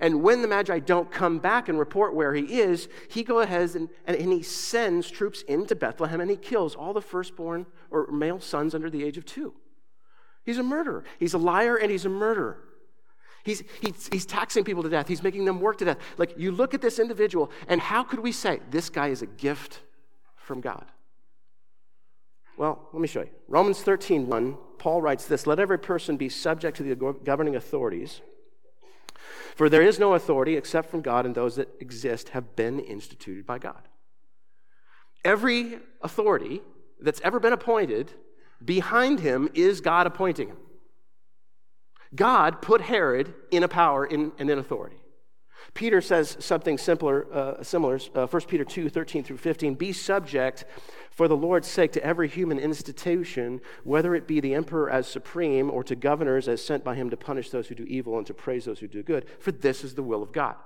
And 0.00 0.22
when 0.22 0.42
the 0.42 0.48
Magi 0.48 0.78
don't 0.80 1.10
come 1.10 1.38
back 1.38 1.68
and 1.68 1.78
report 1.78 2.14
where 2.14 2.34
he 2.34 2.60
is, 2.60 2.88
he 3.08 3.22
goes 3.22 3.44
ahead 3.44 3.74
and, 3.74 3.88
and, 4.06 4.16
and 4.16 4.32
he 4.32 4.42
sends 4.42 5.10
troops 5.10 5.42
into 5.42 5.74
Bethlehem 5.74 6.20
and 6.20 6.30
he 6.30 6.36
kills 6.36 6.74
all 6.74 6.92
the 6.92 7.00
firstborn 7.00 7.66
or 7.90 8.10
male 8.10 8.40
sons 8.40 8.74
under 8.74 8.90
the 8.90 9.04
age 9.04 9.16
of 9.16 9.24
two. 9.24 9.54
He's 10.44 10.58
a 10.58 10.62
murderer. 10.62 11.04
He's 11.18 11.34
a 11.34 11.38
liar 11.38 11.76
and 11.76 11.90
he's 11.90 12.04
a 12.04 12.10
murderer. 12.10 12.58
He's, 13.46 13.62
he's, 13.80 14.08
he's 14.10 14.26
taxing 14.26 14.64
people 14.64 14.82
to 14.82 14.88
death. 14.88 15.06
He's 15.06 15.22
making 15.22 15.44
them 15.44 15.60
work 15.60 15.78
to 15.78 15.84
death. 15.84 15.98
Like, 16.18 16.36
you 16.36 16.50
look 16.50 16.74
at 16.74 16.82
this 16.82 16.98
individual, 16.98 17.52
and 17.68 17.80
how 17.80 18.02
could 18.02 18.18
we 18.18 18.32
say 18.32 18.58
this 18.72 18.90
guy 18.90 19.06
is 19.06 19.22
a 19.22 19.26
gift 19.26 19.82
from 20.34 20.60
God? 20.60 20.84
Well, 22.56 22.88
let 22.92 23.00
me 23.00 23.06
show 23.06 23.20
you. 23.20 23.30
Romans 23.46 23.80
13, 23.82 24.26
1, 24.26 24.56
Paul 24.78 25.00
writes 25.00 25.26
this 25.26 25.46
Let 25.46 25.60
every 25.60 25.78
person 25.78 26.16
be 26.16 26.28
subject 26.28 26.76
to 26.78 26.82
the 26.82 26.96
governing 27.22 27.54
authorities. 27.54 28.20
For 29.54 29.68
there 29.68 29.82
is 29.82 30.00
no 30.00 30.14
authority 30.14 30.56
except 30.56 30.90
from 30.90 31.00
God, 31.00 31.24
and 31.24 31.32
those 31.32 31.54
that 31.54 31.68
exist 31.78 32.30
have 32.30 32.56
been 32.56 32.80
instituted 32.80 33.46
by 33.46 33.60
God. 33.60 33.88
Every 35.24 35.78
authority 36.02 36.62
that's 37.00 37.20
ever 37.20 37.38
been 37.38 37.52
appointed, 37.52 38.10
behind 38.64 39.20
him 39.20 39.48
is 39.54 39.80
God 39.80 40.08
appointing 40.08 40.48
him. 40.48 40.56
God 42.16 42.61
put 42.62 42.80
Herod 42.80 43.35
in 43.50 43.62
a 43.62 43.68
power 43.68 44.04
and 44.04 44.32
in 44.38 44.58
authority. 44.58 44.96
Peter 45.75 46.00
says 46.00 46.37
something 46.40 46.78
simpler, 46.78 47.26
uh, 47.32 47.62
similar, 47.62 48.00
uh, 48.14 48.26
1 48.26 48.42
Peter 48.42 48.64
2 48.64 48.88
13 48.88 49.23
through 49.23 49.37
15. 49.37 49.75
Be 49.75 49.92
subject 49.92 50.64
for 51.11 51.28
the 51.28 51.37
Lord's 51.37 51.68
sake 51.68 51.92
to 51.92 52.04
every 52.04 52.28
human 52.28 52.58
institution, 52.58 53.61
whether 53.85 54.14
it 54.14 54.26
be 54.26 54.40
the 54.40 54.54
emperor 54.54 54.90
as 54.90 55.06
supreme 55.06 55.70
or 55.70 55.85
to 55.85 55.94
governors 55.94 56.49
as 56.49 56.64
sent 56.64 56.82
by 56.82 56.94
him 56.94 57.11
to 57.11 57.16
punish 57.16 57.50
those 57.50 57.68
who 57.68 57.75
do 57.75 57.85
evil 57.85 58.16
and 58.16 58.26
to 58.26 58.35
praise 58.35 58.64
those 58.64 58.78
who 58.78 58.88
do 58.88 59.02
good, 59.02 59.26
for 59.38 59.52
this 59.52 59.85
is 59.85 59.94
the 59.94 60.02
will 60.02 60.23
of 60.23 60.32
God. 60.32 60.56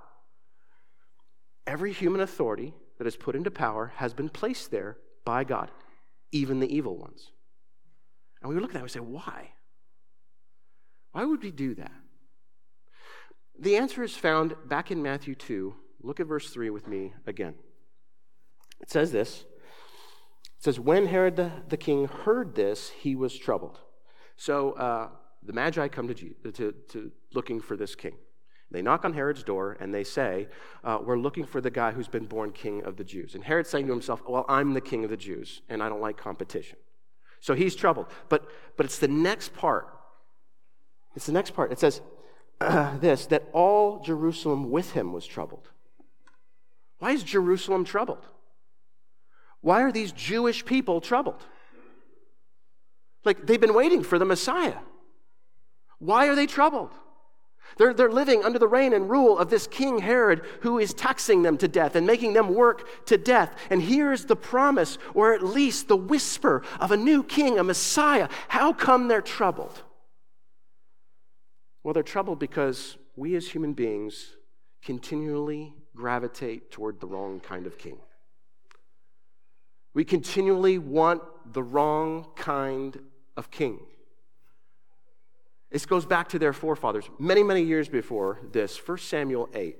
Every 1.67 1.93
human 1.93 2.21
authority 2.21 2.73
that 2.97 3.07
is 3.07 3.15
put 3.15 3.35
into 3.35 3.51
power 3.51 3.93
has 3.97 4.13
been 4.13 4.29
placed 4.29 4.71
there 4.71 4.97
by 5.25 5.43
God, 5.43 5.71
even 6.31 6.59
the 6.59 6.73
evil 6.73 6.97
ones. 6.97 7.31
And 8.41 8.49
we 8.49 8.59
look 8.59 8.71
at 8.71 8.73
that 8.73 8.79
and 8.79 8.83
we 8.83 8.89
say, 8.89 8.99
why? 8.99 9.51
Why 11.11 11.25
would 11.25 11.43
we 11.43 11.51
do 11.51 11.75
that? 11.75 11.91
The 13.59 13.75
answer 13.75 14.03
is 14.03 14.15
found 14.15 14.55
back 14.67 14.91
in 14.91 15.03
Matthew 15.03 15.35
2. 15.35 15.75
Look 16.01 16.19
at 16.19 16.27
verse 16.27 16.49
3 16.49 16.69
with 16.69 16.87
me 16.87 17.13
again. 17.27 17.55
It 18.79 18.89
says 18.89 19.11
this 19.11 19.41
It 19.41 20.63
says, 20.63 20.79
When 20.79 21.07
Herod 21.07 21.35
the, 21.35 21.51
the 21.67 21.77
king 21.77 22.07
heard 22.07 22.55
this, 22.55 22.89
he 22.89 23.15
was 23.15 23.37
troubled. 23.37 23.79
So 24.35 24.71
uh, 24.71 25.09
the 25.43 25.53
Magi 25.53 25.87
come 25.89 26.07
to, 26.07 26.51
to, 26.51 26.71
to, 26.71 27.11
looking 27.33 27.61
for 27.61 27.77
this 27.77 27.93
king. 27.93 28.15
They 28.71 28.81
knock 28.81 29.03
on 29.03 29.13
Herod's 29.13 29.43
door 29.43 29.77
and 29.79 29.93
they 29.93 30.05
say, 30.05 30.47
uh, 30.83 30.99
We're 31.03 31.19
looking 31.19 31.45
for 31.45 31.61
the 31.61 31.69
guy 31.69 31.91
who's 31.91 32.07
been 32.07 32.25
born 32.25 32.53
king 32.53 32.83
of 32.83 32.95
the 32.95 33.03
Jews. 33.03 33.35
And 33.35 33.43
Herod's 33.43 33.69
saying 33.69 33.85
to 33.87 33.91
himself, 33.91 34.23
Well, 34.27 34.45
I'm 34.47 34.73
the 34.73 34.81
king 34.81 35.03
of 35.03 35.09
the 35.09 35.17
Jews, 35.17 35.61
and 35.69 35.83
I 35.83 35.89
don't 35.89 36.01
like 36.01 36.17
competition. 36.17 36.77
So 37.41 37.53
he's 37.53 37.75
troubled. 37.75 38.07
But, 38.29 38.47
but 38.77 38.85
it's 38.85 38.97
the 38.97 39.07
next 39.07 39.53
part 39.53 39.87
it's 41.15 41.25
the 41.25 41.31
next 41.31 41.51
part. 41.51 41.71
It 41.71 41.79
says 41.79 42.01
uh, 42.59 42.97
this 43.01 43.25
that 43.27 43.47
all 43.53 43.99
Jerusalem 43.99 44.71
with 44.71 44.91
him 44.91 45.13
was 45.13 45.25
troubled. 45.25 45.69
Why 46.99 47.11
is 47.11 47.23
Jerusalem 47.23 47.83
troubled? 47.83 48.25
Why 49.61 49.81
are 49.81 49.91
these 49.91 50.11
Jewish 50.11 50.65
people 50.65 51.01
troubled? 51.01 51.43
Like 53.23 53.45
they've 53.45 53.61
been 53.61 53.73
waiting 53.73 54.03
for 54.03 54.17
the 54.17 54.25
Messiah. 54.25 54.77
Why 55.99 56.27
are 56.27 56.35
they 56.35 56.47
troubled? 56.47 56.91
They're, 57.77 57.93
they're 57.93 58.11
living 58.11 58.43
under 58.43 58.59
the 58.59 58.67
reign 58.67 58.93
and 58.93 59.09
rule 59.09 59.37
of 59.37 59.49
this 59.49 59.67
King 59.67 59.99
Herod 59.99 60.41
who 60.61 60.77
is 60.77 60.93
taxing 60.93 61.41
them 61.41 61.57
to 61.59 61.67
death 61.67 61.95
and 61.95 62.05
making 62.05 62.33
them 62.33 62.53
work 62.53 63.05
to 63.05 63.17
death. 63.17 63.55
And 63.69 63.81
here's 63.81 64.25
the 64.25 64.35
promise, 64.35 64.97
or 65.13 65.33
at 65.33 65.43
least 65.43 65.87
the 65.87 65.95
whisper 65.95 66.63
of 66.79 66.91
a 66.91 66.97
new 66.97 67.23
king, 67.23 67.59
a 67.59 67.63
Messiah. 67.63 68.27
How 68.49 68.73
come 68.73 69.07
they're 69.07 69.21
troubled? 69.21 69.83
Well, 71.83 71.93
they're 71.93 72.03
troubled 72.03 72.39
because 72.39 72.97
we 73.15 73.35
as 73.35 73.49
human 73.49 73.73
beings 73.73 74.35
continually 74.83 75.73
gravitate 75.95 76.71
toward 76.71 76.99
the 76.99 77.07
wrong 77.07 77.39
kind 77.39 77.65
of 77.65 77.77
king. 77.77 77.97
We 79.93 80.05
continually 80.05 80.77
want 80.77 81.21
the 81.53 81.63
wrong 81.63 82.27
kind 82.35 82.97
of 83.35 83.51
king. 83.51 83.79
This 85.69 85.85
goes 85.85 86.05
back 86.05 86.29
to 86.29 86.39
their 86.39 86.53
forefathers. 86.53 87.09
Many, 87.17 87.43
many 87.43 87.61
years 87.61 87.89
before 87.89 88.39
this, 88.51 88.77
1 88.87 88.97
Samuel 88.97 89.49
8 89.53 89.77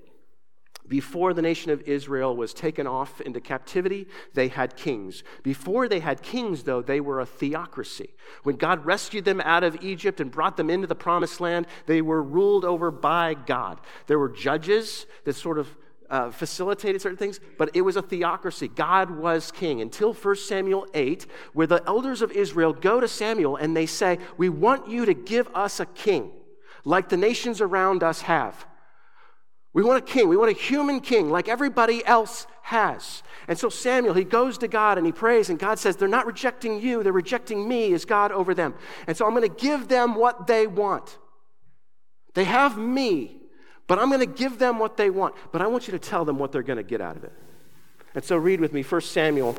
before 0.91 1.33
the 1.33 1.41
nation 1.41 1.71
of 1.71 1.81
Israel 1.83 2.35
was 2.35 2.53
taken 2.53 2.85
off 2.85 3.21
into 3.21 3.39
captivity, 3.39 4.09
they 4.33 4.49
had 4.49 4.75
kings. 4.75 5.23
Before 5.41 5.87
they 5.87 6.01
had 6.01 6.21
kings, 6.21 6.63
though, 6.63 6.81
they 6.81 6.99
were 6.99 7.21
a 7.21 7.25
theocracy. 7.25 8.09
When 8.43 8.57
God 8.57 8.85
rescued 8.85 9.23
them 9.23 9.39
out 9.39 9.63
of 9.63 9.81
Egypt 9.81 10.19
and 10.19 10.29
brought 10.29 10.57
them 10.57 10.69
into 10.69 10.87
the 10.87 10.93
promised 10.93 11.39
land, 11.39 11.65
they 11.85 12.01
were 12.01 12.21
ruled 12.21 12.65
over 12.65 12.91
by 12.91 13.35
God. 13.35 13.79
There 14.07 14.19
were 14.19 14.27
judges 14.27 15.05
that 15.23 15.37
sort 15.37 15.59
of 15.59 15.73
uh, 16.09 16.29
facilitated 16.29 17.01
certain 17.01 17.17
things, 17.17 17.39
but 17.57 17.69
it 17.73 17.83
was 17.83 17.95
a 17.95 18.01
theocracy. 18.01 18.67
God 18.67 19.11
was 19.11 19.49
king 19.49 19.79
until 19.79 20.13
1 20.13 20.35
Samuel 20.35 20.87
8, 20.93 21.25
where 21.53 21.67
the 21.67 21.81
elders 21.87 22.21
of 22.21 22.33
Israel 22.33 22.73
go 22.73 22.99
to 22.99 23.07
Samuel 23.07 23.55
and 23.55 23.77
they 23.77 23.85
say, 23.85 24.19
We 24.35 24.49
want 24.49 24.89
you 24.89 25.05
to 25.05 25.13
give 25.13 25.47
us 25.55 25.79
a 25.79 25.85
king 25.85 26.31
like 26.83 27.07
the 27.07 27.15
nations 27.15 27.61
around 27.61 28.03
us 28.03 28.23
have. 28.23 28.65
We 29.73 29.83
want 29.83 29.99
a 29.99 30.05
king. 30.05 30.27
We 30.27 30.37
want 30.37 30.51
a 30.51 30.59
human 30.59 30.99
king 30.99 31.29
like 31.29 31.47
everybody 31.47 32.05
else 32.05 32.45
has. 32.63 33.23
And 33.47 33.57
so 33.57 33.69
Samuel, 33.69 34.13
he 34.13 34.23
goes 34.23 34.57
to 34.59 34.67
God 34.67 34.97
and 34.97 35.05
he 35.05 35.11
prays, 35.11 35.49
and 35.49 35.57
God 35.57 35.79
says, 35.79 35.95
They're 35.95 36.07
not 36.07 36.25
rejecting 36.25 36.81
you, 36.81 37.03
they're 37.03 37.13
rejecting 37.13 37.67
me 37.67 37.93
as 37.93 38.05
God 38.05 38.31
over 38.31 38.53
them. 38.53 38.73
And 39.07 39.15
so 39.15 39.25
I'm 39.25 39.31
going 39.31 39.47
to 39.47 39.55
give 39.55 39.87
them 39.87 40.15
what 40.15 40.47
they 40.47 40.67
want. 40.67 41.17
They 42.33 42.43
have 42.45 42.77
me, 42.77 43.37
but 43.87 43.99
I'm 43.99 44.09
going 44.09 44.19
to 44.21 44.25
give 44.25 44.57
them 44.57 44.79
what 44.79 44.97
they 44.97 45.09
want. 45.09 45.35
But 45.51 45.61
I 45.61 45.67
want 45.67 45.87
you 45.87 45.91
to 45.91 45.99
tell 45.99 46.25
them 46.25 46.37
what 46.37 46.51
they're 46.51 46.63
going 46.63 46.77
to 46.77 46.83
get 46.83 47.01
out 47.01 47.17
of 47.17 47.23
it. 47.23 47.33
And 48.13 48.23
so 48.23 48.37
read 48.37 48.59
with 48.59 48.73
me 48.73 48.83
1 48.83 49.01
Samuel 49.01 49.55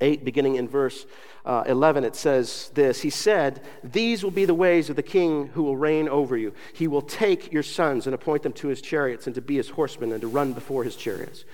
8, 0.00 0.24
beginning 0.24 0.56
in 0.56 0.68
verse 0.68 1.06
uh, 1.44 1.62
11, 1.66 2.04
it 2.04 2.16
says 2.16 2.70
this 2.74 3.00
He 3.00 3.10
said, 3.10 3.62
These 3.84 4.24
will 4.24 4.30
be 4.30 4.44
the 4.44 4.54
ways 4.54 4.90
of 4.90 4.96
the 4.96 5.02
king 5.02 5.48
who 5.48 5.62
will 5.62 5.76
reign 5.76 6.08
over 6.08 6.36
you. 6.36 6.52
He 6.72 6.88
will 6.88 7.02
take 7.02 7.52
your 7.52 7.62
sons 7.62 8.06
and 8.06 8.14
appoint 8.14 8.42
them 8.42 8.52
to 8.54 8.68
his 8.68 8.82
chariots 8.82 9.26
and 9.26 9.34
to 9.34 9.40
be 9.40 9.56
his 9.56 9.70
horsemen 9.70 10.12
and 10.12 10.20
to 10.20 10.28
run 10.28 10.52
before 10.52 10.84
his 10.84 10.96
chariots. 10.96 11.44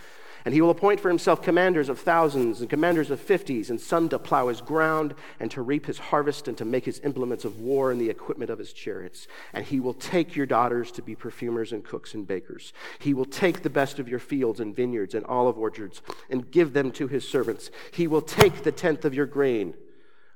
And 0.45 0.53
he 0.53 0.61
will 0.61 0.71
appoint 0.71 1.01
for 1.01 1.09
himself 1.09 1.43
commanders 1.43 1.89
of 1.89 1.99
thousands 1.99 2.61
and 2.61 2.69
commanders 2.69 3.11
of 3.11 3.21
fifties, 3.21 3.71
and 3.71 3.81
some 3.81 4.09
to 4.09 4.19
plow 4.19 4.49
his 4.49 4.61
ground, 4.61 5.15
and 5.39 5.51
to 5.53 5.63
reap 5.63 5.87
his 5.87 5.99
harvest, 5.99 6.49
and 6.49 6.59
to 6.59 6.65
make 6.65 6.85
his 6.85 7.01
implements 7.05 7.45
of 7.45 7.61
war 7.61 7.91
and 7.91 8.01
the 8.01 8.11
equipment 8.11 8.51
of 8.51 8.59
his 8.59 8.73
chariots. 8.73 9.29
And 9.53 9.65
he 9.65 9.81
will 9.81 9.95
take 9.95 10.35
your 10.35 10.47
daughters 10.47 10.91
to 10.93 11.03
be 11.03 11.15
perfumers 11.15 11.73
and 11.73 11.85
cooks 11.85 12.15
and 12.15 12.27
bakers. 12.27 12.73
He 12.99 13.15
will 13.15 13.25
take 13.25 13.63
the 13.63 13.71
best 13.71 13.99
of 13.99 14.09
your 14.09 14.19
fields 14.19 14.61
and 14.61 14.75
vineyards 14.75 15.15
and 15.15 15.25
olive 15.27 15.59
orchards, 15.59 16.03
and 16.29 16.51
give 16.51 16.73
them 16.73 16.91
to 16.93 17.07
his 17.07 17.29
servants. 17.29 17.71
He 17.93 18.07
will 18.07 18.23
take 18.23 18.63
the 18.63 18.73
tenth 18.73 19.05
of 19.05 19.15
your 19.15 19.27
grain 19.27 19.75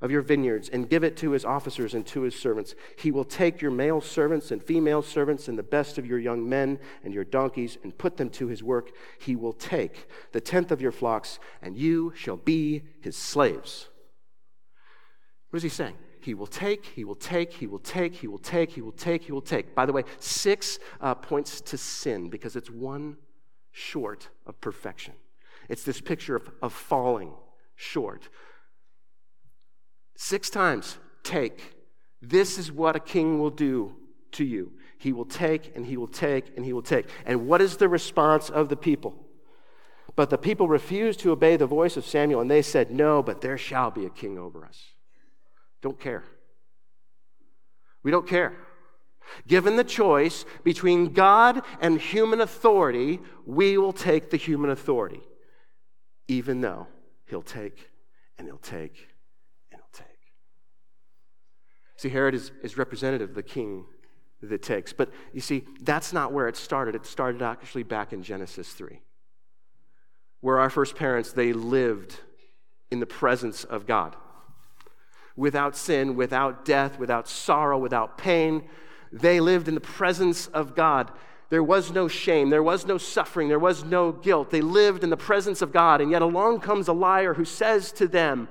of 0.00 0.11
your 0.11 0.23
vineyards 0.23 0.69
and 0.69 0.91
give 0.91 1.05
it 1.05 1.17
to 1.17 1.31
his 1.31 1.45
officers 1.45 1.95
and 1.95 2.07
to 2.07 2.23
his 2.23 2.38
servants. 2.38 2.75
He 2.99 3.11
will 3.11 3.25
take 3.25 3.62
your 3.62 3.71
male 3.71 4.00
servants 4.00 4.50
and 4.50 4.62
female 4.62 5.03
servants 5.03 5.49
and 5.49 5.59
the 5.59 5.62
best 5.62 5.99
of 5.99 6.07
your 6.07 6.19
young 6.19 6.49
men 6.49 6.79
and 7.03 7.15
your 7.15 7.25
donkeys 7.25 7.79
and 7.83 7.97
put 7.97 8.17
them 8.17 8.31
to 8.31 8.49
his 8.49 8.62
work. 8.62 8.91
He 9.19 9.37
will 9.37 9.53
take 9.53 10.09
the 10.33 10.41
tenth 10.41 10.71
of 10.71 10.83
your 10.83 10.93
flocks, 10.93 11.38
and 11.62 11.76
you 11.76 12.12
shall 12.15 12.37
be 12.37 12.83
his 13.00 13.17
slaves. 13.17 13.88
What 15.50 15.59
is 15.59 15.62
he 15.62 15.69
saying? 15.69 15.97
He 16.21 16.35
will 16.35 16.47
take, 16.47 16.85
he 16.85 17.05
will 17.05 17.15
take, 17.15 17.53
he 17.53 17.67
will 17.67 17.79
take, 17.79 18.17
he 18.17 18.26
will 18.26 18.38
take, 18.38 18.73
he 18.73 18.81
will 18.81 18.93
take, 18.93 19.23
he 19.23 19.33
will 19.33 19.41
take. 19.41 19.75
By 19.75 19.87
the 19.87 19.93
way, 19.93 20.03
six 20.19 20.79
uh, 21.00 21.15
points 21.15 21.61
to 21.61 21.79
sin 21.79 22.31
because 22.31 22.57
it's 22.57 22.71
one 22.71 23.17
short 23.71 24.29
of 24.45 24.61
perfection. 24.61 25.15
It's 25.69 25.85
this 25.85 26.00
picture 26.00 26.35
of, 26.35 26.50
of 26.61 26.73
falling 26.73 27.33
short. 27.76 28.29
Six 30.16 30.49
times, 30.50 30.99
take. 31.23 31.75
This 32.23 32.58
is 32.58 32.73
what 32.73 32.96
a 32.96 33.00
king 33.00 33.38
will 33.38 33.50
do 33.50 33.94
to 34.32 34.44
you. 34.44 34.73
He 34.99 35.12
will 35.12 35.26
take 35.26 35.76
and 35.76 35.87
he 35.87 35.96
will 35.96 36.08
take 36.08 36.56
and 36.56 36.64
he 36.64 36.73
will 36.73 36.82
take. 36.82 37.06
And 37.26 37.46
what 37.46 37.61
is 37.61 37.76
the 37.76 37.88
response 37.88 38.49
of 38.49 38.68
the 38.68 38.76
people? 38.76 39.14
But 40.16 40.30
the 40.30 40.38
people 40.38 40.68
refused 40.68 41.20
to 41.20 41.32
obey 41.32 41.56
the 41.56 41.66
voice 41.66 41.99
of 41.99 42.06
Samuel, 42.06 42.40
and 42.40 42.50
they 42.50 42.62
said, 42.62 42.90
No, 42.90 43.23
but 43.23 43.42
there 43.42 43.58
shall 43.58 43.90
be 43.90 44.06
a 44.06 44.11
king 44.11 44.38
over 44.38 44.64
us. 44.64 44.82
Don't 45.82 46.00
care. 46.00 46.25
We 48.02 48.11
don't 48.11 48.26
care. 48.26 48.54
Given 49.46 49.76
the 49.76 49.85
choice 49.85 50.46
between 50.64 51.12
God 51.12 51.62
and 51.80 52.00
human 52.00 52.40
authority, 52.40 53.20
we 53.44 53.76
will 53.76 53.92
take 53.92 54.30
the 54.30 54.38
human 54.38 54.70
authority, 54.70 55.20
even 56.28 56.62
though 56.62 56.87
he'll 57.26 57.42
take 57.42 57.90
and 58.38 58.46
he'll 58.46 58.56
take 58.56 59.08
See, 61.97 62.09
Herod 62.09 62.35
is, 62.35 62.53
is 62.62 62.76
representative 62.76 63.31
of 63.31 63.35
the 63.35 63.43
king 63.43 63.87
that 64.43 64.62
takes. 64.62 64.93
But 64.93 65.11
you 65.33 65.41
see, 65.41 65.65
that's 65.81 66.12
not 66.12 66.33
where 66.33 66.49
it 66.49 66.57
started. 66.57 66.95
It 66.95 67.07
started 67.07 67.43
actually 67.43 67.85
back 67.85 68.12
in 68.12 68.23
Genesis 68.23 68.73
3, 68.73 69.00
where 70.41 70.59
our 70.59 70.71
first 70.71 70.95
parents, 70.95 71.33
they 71.33 71.53
lived 71.53 72.21
in 72.91 73.00
the 73.00 73.07
presence 73.07 73.65
of 73.65 73.87
God. 73.87 74.17
Without 75.37 75.76
sin, 75.76 76.17
without 76.17 76.65
death, 76.65 76.99
without 76.99 77.29
sorrow, 77.29 77.79
without 77.79 78.17
pain, 78.17 78.69
they 79.12 79.41
lived 79.41 79.69
in 79.69 79.75
the 79.75 79.81
presence 79.81 80.47
of 80.49 80.75
God. 80.75 81.11
There 81.49 81.62
was 81.62 81.93
no 81.93 82.09
shame, 82.09 82.50
there 82.50 82.62
was 82.62 82.87
no 82.87 82.99
suffering, 82.99 83.49
there 83.49 83.59
was 83.59 83.85
no 83.85 84.12
guilt. 84.12 84.50
They 84.50 84.62
lived 84.62 85.05
in 85.05 85.11
the 85.11 85.17
presence 85.17 85.62
of 85.62 85.73
God, 85.73 86.00
and 86.00 86.11
yet 86.11 86.23
along 86.23 86.61
comes 86.61 86.88
a 86.88 86.93
liar 86.93 87.35
who 87.35 87.45
says 87.45 87.93
to 87.93 88.09
them, 88.09 88.49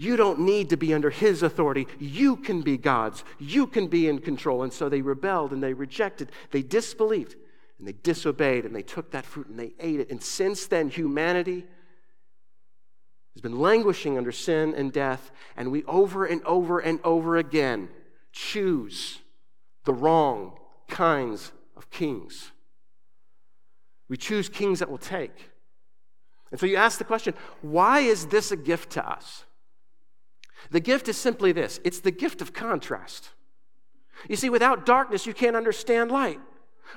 you 0.00 0.16
don't 0.16 0.38
need 0.38 0.70
to 0.70 0.78
be 0.78 0.94
under 0.94 1.10
his 1.10 1.42
authority. 1.42 1.86
You 1.98 2.36
can 2.36 2.62
be 2.62 2.78
God's. 2.78 3.22
You 3.38 3.66
can 3.66 3.86
be 3.86 4.08
in 4.08 4.20
control. 4.20 4.62
And 4.62 4.72
so 4.72 4.88
they 4.88 5.02
rebelled 5.02 5.52
and 5.52 5.62
they 5.62 5.74
rejected. 5.74 6.32
They 6.52 6.62
disbelieved 6.62 7.36
and 7.78 7.86
they 7.86 7.92
disobeyed 7.92 8.64
and 8.64 8.74
they 8.74 8.82
took 8.82 9.10
that 9.10 9.26
fruit 9.26 9.48
and 9.48 9.58
they 9.58 9.74
ate 9.78 10.00
it. 10.00 10.10
And 10.10 10.22
since 10.22 10.66
then, 10.66 10.88
humanity 10.88 11.66
has 13.34 13.42
been 13.42 13.58
languishing 13.58 14.16
under 14.16 14.32
sin 14.32 14.72
and 14.74 14.90
death. 14.90 15.30
And 15.54 15.70
we 15.70 15.84
over 15.84 16.24
and 16.24 16.42
over 16.46 16.78
and 16.78 16.98
over 17.04 17.36
again 17.36 17.90
choose 18.32 19.18
the 19.84 19.92
wrong 19.92 20.54
kinds 20.88 21.52
of 21.76 21.90
kings. 21.90 22.52
We 24.08 24.16
choose 24.16 24.48
kings 24.48 24.78
that 24.78 24.90
will 24.90 24.96
take. 24.96 25.50
And 26.50 26.58
so 26.58 26.64
you 26.64 26.76
ask 26.76 26.96
the 26.96 27.04
question 27.04 27.34
why 27.60 28.00
is 28.00 28.28
this 28.28 28.50
a 28.50 28.56
gift 28.56 28.92
to 28.92 29.06
us? 29.06 29.44
The 30.70 30.80
gift 30.80 31.08
is 31.08 31.16
simply 31.16 31.52
this 31.52 31.80
it's 31.84 32.00
the 32.00 32.10
gift 32.10 32.42
of 32.42 32.52
contrast. 32.52 33.30
You 34.28 34.36
see, 34.36 34.50
without 34.50 34.84
darkness, 34.84 35.26
you 35.26 35.32
can't 35.32 35.56
understand 35.56 36.10
light. 36.10 36.40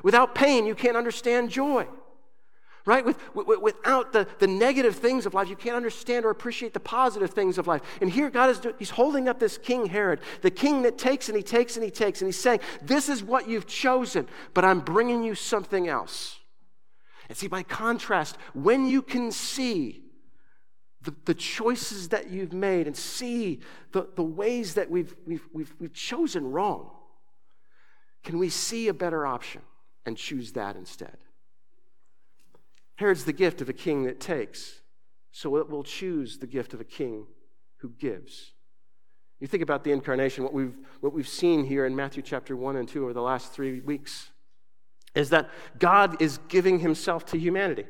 Without 0.03 0.35
pain, 0.35 0.65
you 0.65 0.75
can't 0.75 0.97
understand 0.97 1.49
joy. 1.49 1.87
Right? 2.85 3.05
With, 3.05 3.17
with, 3.33 3.61
without 3.61 4.11
the, 4.11 4.27
the 4.39 4.47
negative 4.47 4.97
things 4.97 5.25
of 5.25 5.33
life, 5.33 5.47
you 5.47 5.55
can't 5.55 5.77
understand 5.77 6.25
or 6.25 6.31
appreciate 6.31 6.73
the 6.73 6.81
positive 6.81 7.29
things 7.29 7.57
of 7.57 7.65
life. 7.65 7.81
And 8.01 8.11
here 8.11 8.29
God 8.29 8.49
is 8.49 8.59
doing, 8.59 8.75
he's 8.77 8.89
holding 8.89 9.29
up 9.29 9.39
this 9.39 9.57
King 9.57 9.85
Herod, 9.85 10.19
the 10.41 10.51
king 10.51 10.81
that 10.81 10.97
takes 10.97 11.29
and 11.29 11.37
he 11.37 11.43
takes 11.43 11.77
and 11.77 11.85
he 11.85 11.91
takes, 11.91 12.19
and 12.21 12.27
he's 12.27 12.39
saying, 12.39 12.59
This 12.81 13.07
is 13.07 13.23
what 13.23 13.47
you've 13.47 13.67
chosen, 13.67 14.27
but 14.53 14.65
I'm 14.65 14.81
bringing 14.81 15.23
you 15.23 15.33
something 15.33 15.87
else. 15.87 16.39
And 17.29 17.37
see, 17.37 17.47
by 17.47 17.63
contrast, 17.63 18.37
when 18.53 18.85
you 18.85 19.01
can 19.01 19.31
see 19.31 20.02
the, 21.03 21.13
the 21.25 21.33
choices 21.33 22.09
that 22.09 22.29
you've 22.29 22.53
made 22.53 22.87
and 22.87 22.95
see 22.95 23.59
the, 23.91 24.07
the 24.15 24.23
ways 24.23 24.75
that 24.75 24.89
we've, 24.89 25.15
we've, 25.25 25.47
we've, 25.53 25.73
we've 25.79 25.93
chosen 25.93 26.51
wrong, 26.51 26.89
can 28.23 28.39
we 28.39 28.49
see 28.49 28.87
a 28.87 28.93
better 28.93 29.25
option 29.25 29.61
and 30.05 30.17
choose 30.17 30.53
that 30.53 30.75
instead? 30.75 31.17
Herod's 32.95 33.25
the 33.25 33.33
gift 33.33 33.61
of 33.61 33.69
a 33.69 33.73
king 33.73 34.03
that 34.03 34.19
takes, 34.19 34.81
so 35.31 35.57
it 35.57 35.69
will 35.69 35.83
choose 35.83 36.37
the 36.37 36.47
gift 36.47 36.73
of 36.73 36.79
a 36.79 36.85
king 36.85 37.25
who 37.77 37.89
gives. 37.89 38.53
You 39.39 39.47
think 39.47 39.63
about 39.63 39.83
the 39.83 39.91
incarnation, 39.91 40.43
what 40.43 40.53
we've, 40.53 40.77
what 41.01 41.11
we've 41.11 41.27
seen 41.27 41.65
here 41.65 41.85
in 41.85 41.95
Matthew 41.95 42.23
chapter 42.23 42.55
1 42.55 42.77
and 42.77 42.87
2 42.87 43.03
over 43.03 43.13
the 43.13 43.21
last 43.21 43.51
three 43.51 43.81
weeks 43.81 44.29
is 45.15 45.29
that 45.31 45.49
God 45.79 46.21
is 46.21 46.39
giving 46.47 46.79
himself 46.79 47.25
to 47.27 47.37
humanity. 47.37 47.85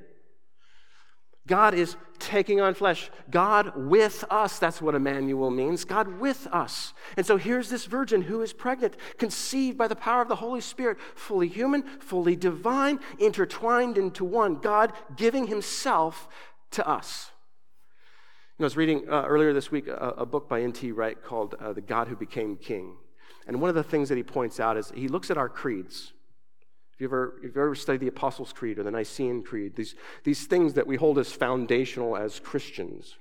God 1.45 1.73
is 1.73 1.97
taking 2.19 2.61
on 2.61 2.73
flesh. 2.73 3.11
God 3.29 3.73
with 3.75 4.23
us. 4.29 4.59
That's 4.59 4.81
what 4.81 4.95
Emmanuel 4.95 5.51
means. 5.51 5.83
God 5.83 6.19
with 6.19 6.47
us. 6.47 6.93
And 7.17 7.25
so 7.25 7.35
here's 7.35 7.69
this 7.69 7.85
virgin 7.85 8.21
who 8.21 8.41
is 8.41 8.53
pregnant, 8.53 8.95
conceived 9.17 9.77
by 9.77 9.89
the 9.89 9.95
power 9.95 10.21
of 10.21 10.29
the 10.29 10.37
Holy 10.37 10.61
Spirit, 10.61 10.97
fully 11.15 11.49
human, 11.49 11.83
fully 11.99 12.37
divine, 12.37 12.99
intertwined 13.19 13.97
into 13.97 14.23
one. 14.23 14.55
God 14.55 14.93
giving 15.17 15.47
himself 15.47 16.29
to 16.71 16.87
us. 16.87 17.31
You 18.57 18.63
know, 18.63 18.65
I 18.65 18.67
was 18.67 18.77
reading 18.77 19.09
uh, 19.09 19.23
earlier 19.23 19.51
this 19.51 19.69
week 19.69 19.87
a, 19.87 20.13
a 20.17 20.25
book 20.25 20.47
by 20.47 20.61
N.T. 20.61 20.91
Wright 20.93 21.21
called 21.21 21.55
uh, 21.59 21.73
The 21.73 21.81
God 21.81 22.07
Who 22.07 22.15
Became 22.15 22.55
King. 22.55 22.95
And 23.47 23.59
one 23.59 23.67
of 23.69 23.75
the 23.75 23.83
things 23.83 24.07
that 24.09 24.15
he 24.15 24.23
points 24.23 24.61
out 24.61 24.77
is 24.77 24.93
he 24.95 25.09
looks 25.09 25.29
at 25.29 25.37
our 25.37 25.49
creeds. 25.49 26.13
If 26.93 27.01
you 27.01 27.07
ever, 27.07 27.39
if 27.43 27.55
you 27.55 27.61
ever 27.61 27.75
studied 27.75 28.01
the 28.01 28.07
Apostles' 28.07 28.53
Creed 28.53 28.77
or 28.77 28.83
the 28.83 28.91
Nicene 28.91 29.43
Creed, 29.43 29.75
these, 29.75 29.95
these 30.23 30.45
things 30.45 30.73
that 30.73 30.85
we 30.85 30.95
hold 30.95 31.17
as 31.17 31.31
foundational 31.31 32.15
as 32.15 32.39
Christians, 32.39 33.15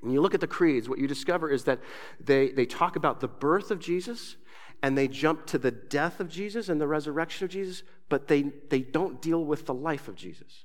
when 0.00 0.12
you 0.12 0.20
look 0.20 0.34
at 0.34 0.40
the 0.40 0.46
creeds, 0.46 0.88
what 0.88 0.98
you 0.98 1.06
discover 1.06 1.50
is 1.50 1.64
that 1.64 1.80
they, 2.18 2.48
they 2.48 2.66
talk 2.66 2.96
about 2.96 3.20
the 3.20 3.28
birth 3.28 3.70
of 3.70 3.78
Jesus 3.78 4.36
and 4.82 4.96
they 4.96 5.08
jump 5.08 5.46
to 5.46 5.58
the 5.58 5.70
death 5.70 6.20
of 6.20 6.28
Jesus 6.28 6.68
and 6.68 6.80
the 6.80 6.88
resurrection 6.88 7.44
of 7.44 7.50
Jesus, 7.50 7.82
but 8.08 8.28
they, 8.28 8.42
they 8.70 8.80
don't 8.80 9.20
deal 9.20 9.44
with 9.44 9.66
the 9.66 9.74
life 9.74 10.08
of 10.08 10.16
Jesus. 10.16 10.64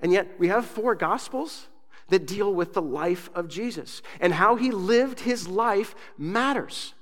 And 0.00 0.12
yet, 0.12 0.38
we 0.38 0.48
have 0.48 0.66
four 0.66 0.94
gospels 0.94 1.68
that 2.08 2.26
deal 2.26 2.52
with 2.52 2.72
the 2.72 2.82
life 2.82 3.30
of 3.34 3.48
Jesus. 3.48 4.02
And 4.20 4.34
how 4.34 4.56
he 4.56 4.70
lived 4.70 5.20
his 5.20 5.46
life 5.46 5.94
matters. 6.18 6.94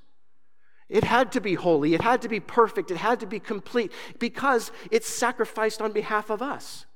It 0.88 1.04
had 1.04 1.32
to 1.32 1.40
be 1.40 1.54
holy, 1.54 1.94
it 1.94 2.00
had 2.00 2.22
to 2.22 2.28
be 2.28 2.40
perfect, 2.40 2.90
it 2.90 2.96
had 2.96 3.20
to 3.20 3.26
be 3.26 3.38
complete 3.38 3.92
because 4.18 4.72
it's 4.90 5.08
sacrificed 5.08 5.82
on 5.82 5.92
behalf 5.92 6.30
of 6.30 6.40
us. 6.40 6.86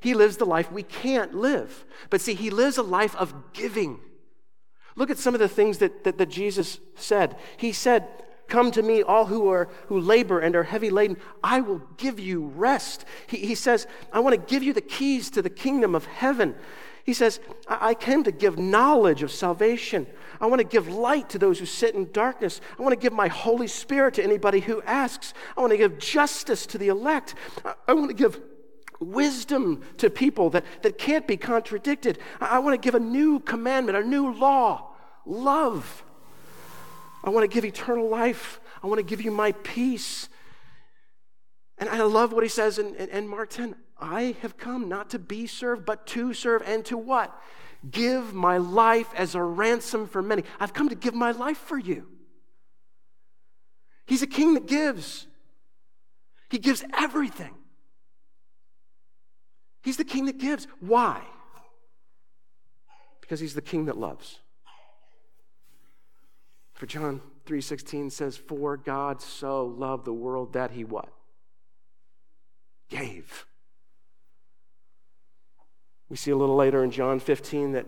He 0.00 0.14
lives 0.14 0.36
the 0.36 0.46
life 0.46 0.70
we 0.70 0.82
can't 0.82 1.34
live. 1.34 1.84
But 2.10 2.20
see, 2.20 2.34
he 2.34 2.50
lives 2.50 2.78
a 2.78 2.82
life 2.82 3.16
of 3.16 3.52
giving. 3.52 4.00
Look 4.96 5.10
at 5.10 5.18
some 5.18 5.34
of 5.34 5.40
the 5.40 5.48
things 5.48 5.78
that, 5.78 6.04
that, 6.04 6.18
that 6.18 6.28
Jesus 6.28 6.78
said. 6.94 7.36
He 7.56 7.72
said, 7.72 8.06
Come 8.48 8.70
to 8.72 8.82
me, 8.82 9.02
all 9.02 9.26
who 9.26 9.50
are 9.50 9.68
who 9.88 10.00
labor 10.00 10.40
and 10.40 10.56
are 10.56 10.62
heavy 10.62 10.88
laden. 10.88 11.18
I 11.44 11.60
will 11.60 11.82
give 11.98 12.18
you 12.18 12.46
rest. 12.46 13.04
He, 13.26 13.38
he 13.38 13.54
says, 13.54 13.86
I 14.10 14.20
want 14.20 14.34
to 14.34 14.54
give 14.54 14.62
you 14.62 14.72
the 14.72 14.80
keys 14.80 15.30
to 15.30 15.42
the 15.42 15.50
kingdom 15.50 15.94
of 15.94 16.06
heaven. 16.06 16.54
He 17.04 17.12
says, 17.12 17.40
I 17.68 17.94
came 17.94 18.24
to 18.24 18.32
give 18.32 18.58
knowledge 18.58 19.22
of 19.22 19.30
salvation. 19.30 20.06
I 20.40 20.46
want 20.46 20.60
to 20.60 20.66
give 20.66 20.88
light 20.88 21.30
to 21.30 21.38
those 21.38 21.58
who 21.58 21.66
sit 21.66 21.94
in 21.94 22.12
darkness. 22.12 22.60
I 22.78 22.82
want 22.82 22.92
to 22.92 23.00
give 23.00 23.12
my 23.12 23.28
Holy 23.28 23.66
Spirit 23.66 24.14
to 24.14 24.22
anybody 24.22 24.60
who 24.60 24.82
asks. 24.82 25.34
I 25.56 25.60
want 25.60 25.72
to 25.72 25.76
give 25.76 25.98
justice 25.98 26.66
to 26.66 26.78
the 26.78 26.88
elect. 26.88 27.34
I 27.86 27.92
want 27.92 28.08
to 28.08 28.14
give 28.14 28.40
wisdom 29.00 29.82
to 29.98 30.10
people 30.10 30.50
that, 30.50 30.64
that 30.82 30.98
can't 30.98 31.26
be 31.26 31.36
contradicted. 31.36 32.18
I, 32.40 32.56
I 32.56 32.58
want 32.58 32.80
to 32.80 32.84
give 32.84 32.94
a 32.94 33.00
new 33.00 33.40
commandment, 33.40 33.98
a 33.98 34.02
new 34.02 34.32
law 34.32 34.92
love. 35.24 36.04
I 37.22 37.30
want 37.30 37.48
to 37.48 37.54
give 37.54 37.64
eternal 37.64 38.08
life. 38.08 38.60
I 38.82 38.86
want 38.86 38.98
to 38.98 39.04
give 39.04 39.20
you 39.20 39.30
my 39.30 39.52
peace. 39.52 40.28
And 41.78 41.88
I 41.88 42.02
love 42.02 42.32
what 42.32 42.42
he 42.42 42.48
says 42.48 42.78
in, 42.78 42.94
in, 42.96 43.08
in 43.10 43.28
Mark 43.28 43.50
10 43.50 43.74
I 44.00 44.36
have 44.42 44.56
come 44.56 44.88
not 44.88 45.10
to 45.10 45.18
be 45.18 45.46
served, 45.46 45.84
but 45.84 46.06
to 46.08 46.32
serve, 46.32 46.62
and 46.64 46.84
to 46.84 46.96
what? 46.96 47.36
Give 47.88 48.34
my 48.34 48.58
life 48.58 49.08
as 49.14 49.34
a 49.34 49.42
ransom 49.42 50.06
for 50.06 50.22
many. 50.22 50.44
I've 50.58 50.72
come 50.72 50.88
to 50.88 50.94
give 50.94 51.14
my 51.14 51.30
life 51.30 51.58
for 51.58 51.78
you. 51.78 52.08
He's 54.06 54.22
a 54.22 54.26
king 54.26 54.54
that 54.54 54.66
gives, 54.66 55.26
he 56.50 56.58
gives 56.58 56.82
everything. 56.96 57.54
He's 59.82 59.96
the 59.96 60.04
king 60.04 60.26
that 60.26 60.38
gives. 60.38 60.66
Why? 60.80 61.22
Because 63.20 63.40
he's 63.40 63.54
the 63.54 63.62
king 63.62 63.84
that 63.84 63.96
loves. 63.96 64.40
For 66.74 66.86
John 66.86 67.20
3:16 67.44 68.10
says, 68.10 68.36
"For 68.36 68.76
God 68.76 69.20
so 69.20 69.66
loved 69.66 70.04
the 70.04 70.12
world 70.12 70.52
that 70.52 70.70
he 70.70 70.84
what? 70.84 71.12
Gave." 72.88 73.47
We 76.08 76.16
see 76.16 76.30
a 76.30 76.36
little 76.36 76.56
later 76.56 76.82
in 76.82 76.90
John 76.90 77.20
15 77.20 77.72
that, 77.72 77.86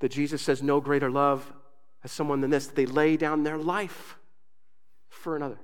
that 0.00 0.10
Jesus 0.10 0.42
says, 0.42 0.62
No 0.62 0.80
greater 0.80 1.10
love 1.10 1.52
has 2.00 2.12
someone 2.12 2.40
than 2.40 2.50
this. 2.50 2.66
That 2.66 2.76
they 2.76 2.86
lay 2.86 3.16
down 3.16 3.42
their 3.42 3.58
life 3.58 4.18
for 5.08 5.36
another. 5.36 5.58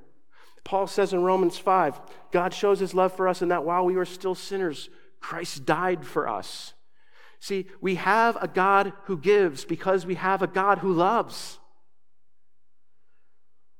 Paul 0.64 0.86
says 0.86 1.12
in 1.12 1.22
Romans 1.22 1.56
5, 1.56 2.00
God 2.30 2.52
shows 2.52 2.78
his 2.78 2.94
love 2.94 3.14
for 3.14 3.28
us 3.28 3.40
in 3.40 3.48
that 3.48 3.64
while 3.64 3.84
we 3.84 3.96
were 3.96 4.04
still 4.04 4.34
sinners, 4.34 4.90
Christ 5.20 5.64
died 5.64 6.04
for 6.04 6.28
us. 6.28 6.74
See, 7.40 7.66
we 7.80 7.94
have 7.94 8.36
a 8.40 8.48
God 8.48 8.92
who 9.04 9.16
gives 9.16 9.64
because 9.64 10.04
we 10.04 10.16
have 10.16 10.42
a 10.42 10.46
God 10.46 10.78
who 10.78 10.92
loves. 10.92 11.58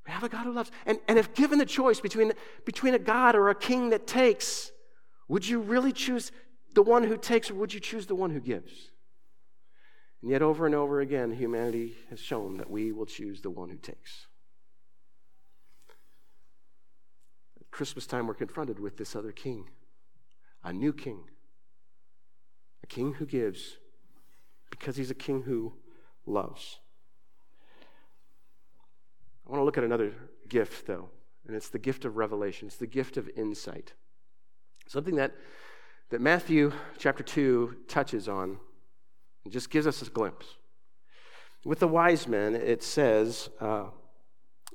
We 0.07 0.13
have 0.13 0.25
a 0.25 0.29
God 0.29 0.45
who 0.45 0.53
loves. 0.53 0.71
And, 0.87 0.99
and 1.09 1.19
if 1.19 1.35
given 1.35 1.59
the 1.59 1.67
choice 1.67 2.01
between, 2.01 2.33
between 2.65 2.95
a 2.95 2.99
God 2.99 3.35
or 3.35 3.51
a 3.51 3.55
king 3.55 3.91
that 3.91 4.07
takes, 4.07 4.71
would 5.29 5.47
you 5.47 5.61
really 5.61 5.93
choose 5.93 6.33
the 6.79 6.83
one 6.83 7.03
who 7.03 7.17
takes, 7.17 7.51
or 7.51 7.55
would 7.55 7.75
you 7.75 7.81
choose 7.81 8.07
the 8.07 8.15
one 8.15 8.31
who 8.31 8.39
gives? 8.39 8.93
And 10.23 10.31
yet, 10.31 10.43
over 10.43 10.65
and 10.65 10.77
over 10.77 11.01
again, 11.01 11.33
humanity 11.33 11.97
has 12.09 12.21
shown 12.21 12.57
that 12.59 12.71
we 12.71 12.93
will 12.93 13.05
choose 13.05 13.41
the 13.41 13.51
one 13.51 13.69
who 13.69 13.79
takes. 13.79 14.29
At 17.61 17.69
Christmas 17.73 18.07
time, 18.07 18.29
we're 18.29 18.35
confronted 18.35 18.79
with 18.79 18.97
this 18.97 19.17
other 19.17 19.33
king, 19.33 19.65
a 20.63 20.73
new 20.73 20.93
king, 20.93 21.25
a 22.85 22.87
king 22.87 23.15
who 23.15 23.27
gives 23.27 23.79
because 24.71 24.95
he's 24.95 25.11
a 25.11 25.17
king 25.17 25.43
who 25.43 25.73
loves. 26.27 26.79
I 29.45 29.51
want 29.51 29.63
to 29.63 29.65
look 29.65 29.79
at 29.79 29.83
another 29.83 30.13
gift, 30.49 30.87
though, 30.87 31.09
and 31.45 31.57
it's 31.57 31.71
the 31.71 31.81
gift 31.81 32.05
of 32.05 32.17
revelation. 32.17 32.69
It's 32.69 32.77
the 32.77 32.87
gift 32.87 33.17
of 33.17 33.29
insight. 33.31 33.95
Something 34.87 35.17
that 35.17 35.33
that 36.11 36.21
Matthew 36.21 36.73
chapter 36.97 37.23
2 37.23 37.77
touches 37.87 38.29
on 38.29 38.59
and 39.45 39.53
just 39.53 39.71
gives 39.71 39.87
us 39.87 40.01
a 40.03 40.07
glimpse. 40.07 40.57
With 41.65 41.81
the 41.81 41.89
wise 41.89 42.27
men, 42.27 42.55
it 42.55 42.83
says, 42.83 43.51
uh, 43.61 43.87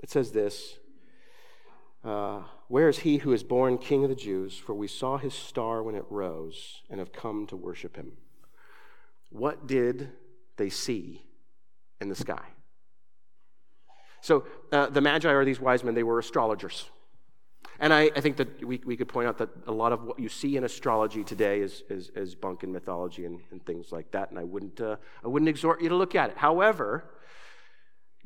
it 0.02 0.12
says 0.12 0.32
this 0.32 0.78
uh, 2.04 2.42
Where 2.68 2.90
is 2.90 3.00
he 3.00 3.18
who 3.18 3.34
is 3.34 3.44
born 3.44 3.78
king 3.78 4.04
of 4.04 4.10
the 4.10 4.16
Jews? 4.16 4.58
For 4.58 4.74
we 4.74 4.88
saw 4.88 5.18
his 5.18 5.34
star 5.34 5.82
when 5.82 5.96
it 5.96 6.06
rose 6.10 6.82
and 6.90 7.00
have 7.00 7.14
come 7.14 7.48
to 7.48 7.56
worship 7.56 7.96
him. 7.96 8.14
What 9.30 9.66
did 9.66 10.10
they 10.58 10.70
see 10.70 11.24
in 12.00 12.10
the 12.10 12.16
sky? 12.16 12.46
So 14.22 14.46
uh, 14.72 14.88
the 14.88 15.02
Magi 15.02 15.30
are 15.30 15.44
these 15.44 15.60
wise 15.60 15.84
men, 15.84 15.96
they 15.96 16.04
were 16.04 16.20
astrologers. 16.20 16.90
And 17.80 17.94
I, 17.94 18.12
I, 18.16 18.22
think 18.22 18.38
that 18.38 18.66
we, 18.66 18.82
we 18.86 18.96
could 18.96 19.08
point 19.08 19.28
out 19.28 19.38
that 19.40 19.50
a 19.68 19.72
lot 19.72 19.92
of 19.92 20.04
what 20.04 20.20
you 20.20 20.30
see 20.30 20.58
in 20.58 20.64
astrology 20.64 21.24
today 21.24 21.60
is, 21.60 21.84
is, 21.90 22.12
is 22.16 22.36
bunk 22.36 22.64
in 22.64 22.72
mythology 22.72 23.26
and, 23.26 23.40
and, 23.52 23.66
things 23.66 23.92
like 23.92 24.12
that. 24.12 24.30
And 24.30 24.40
I 24.40 24.44
wouldn't, 24.44 24.80
uh, 24.80 24.98
I 25.24 25.28
wouldn't 25.28 25.50
exhort 25.50 25.82
you 25.82 25.90
to 25.90 25.96
look 25.96 26.16
at 26.16 26.30
it. 26.30 26.38
However, 26.38 27.04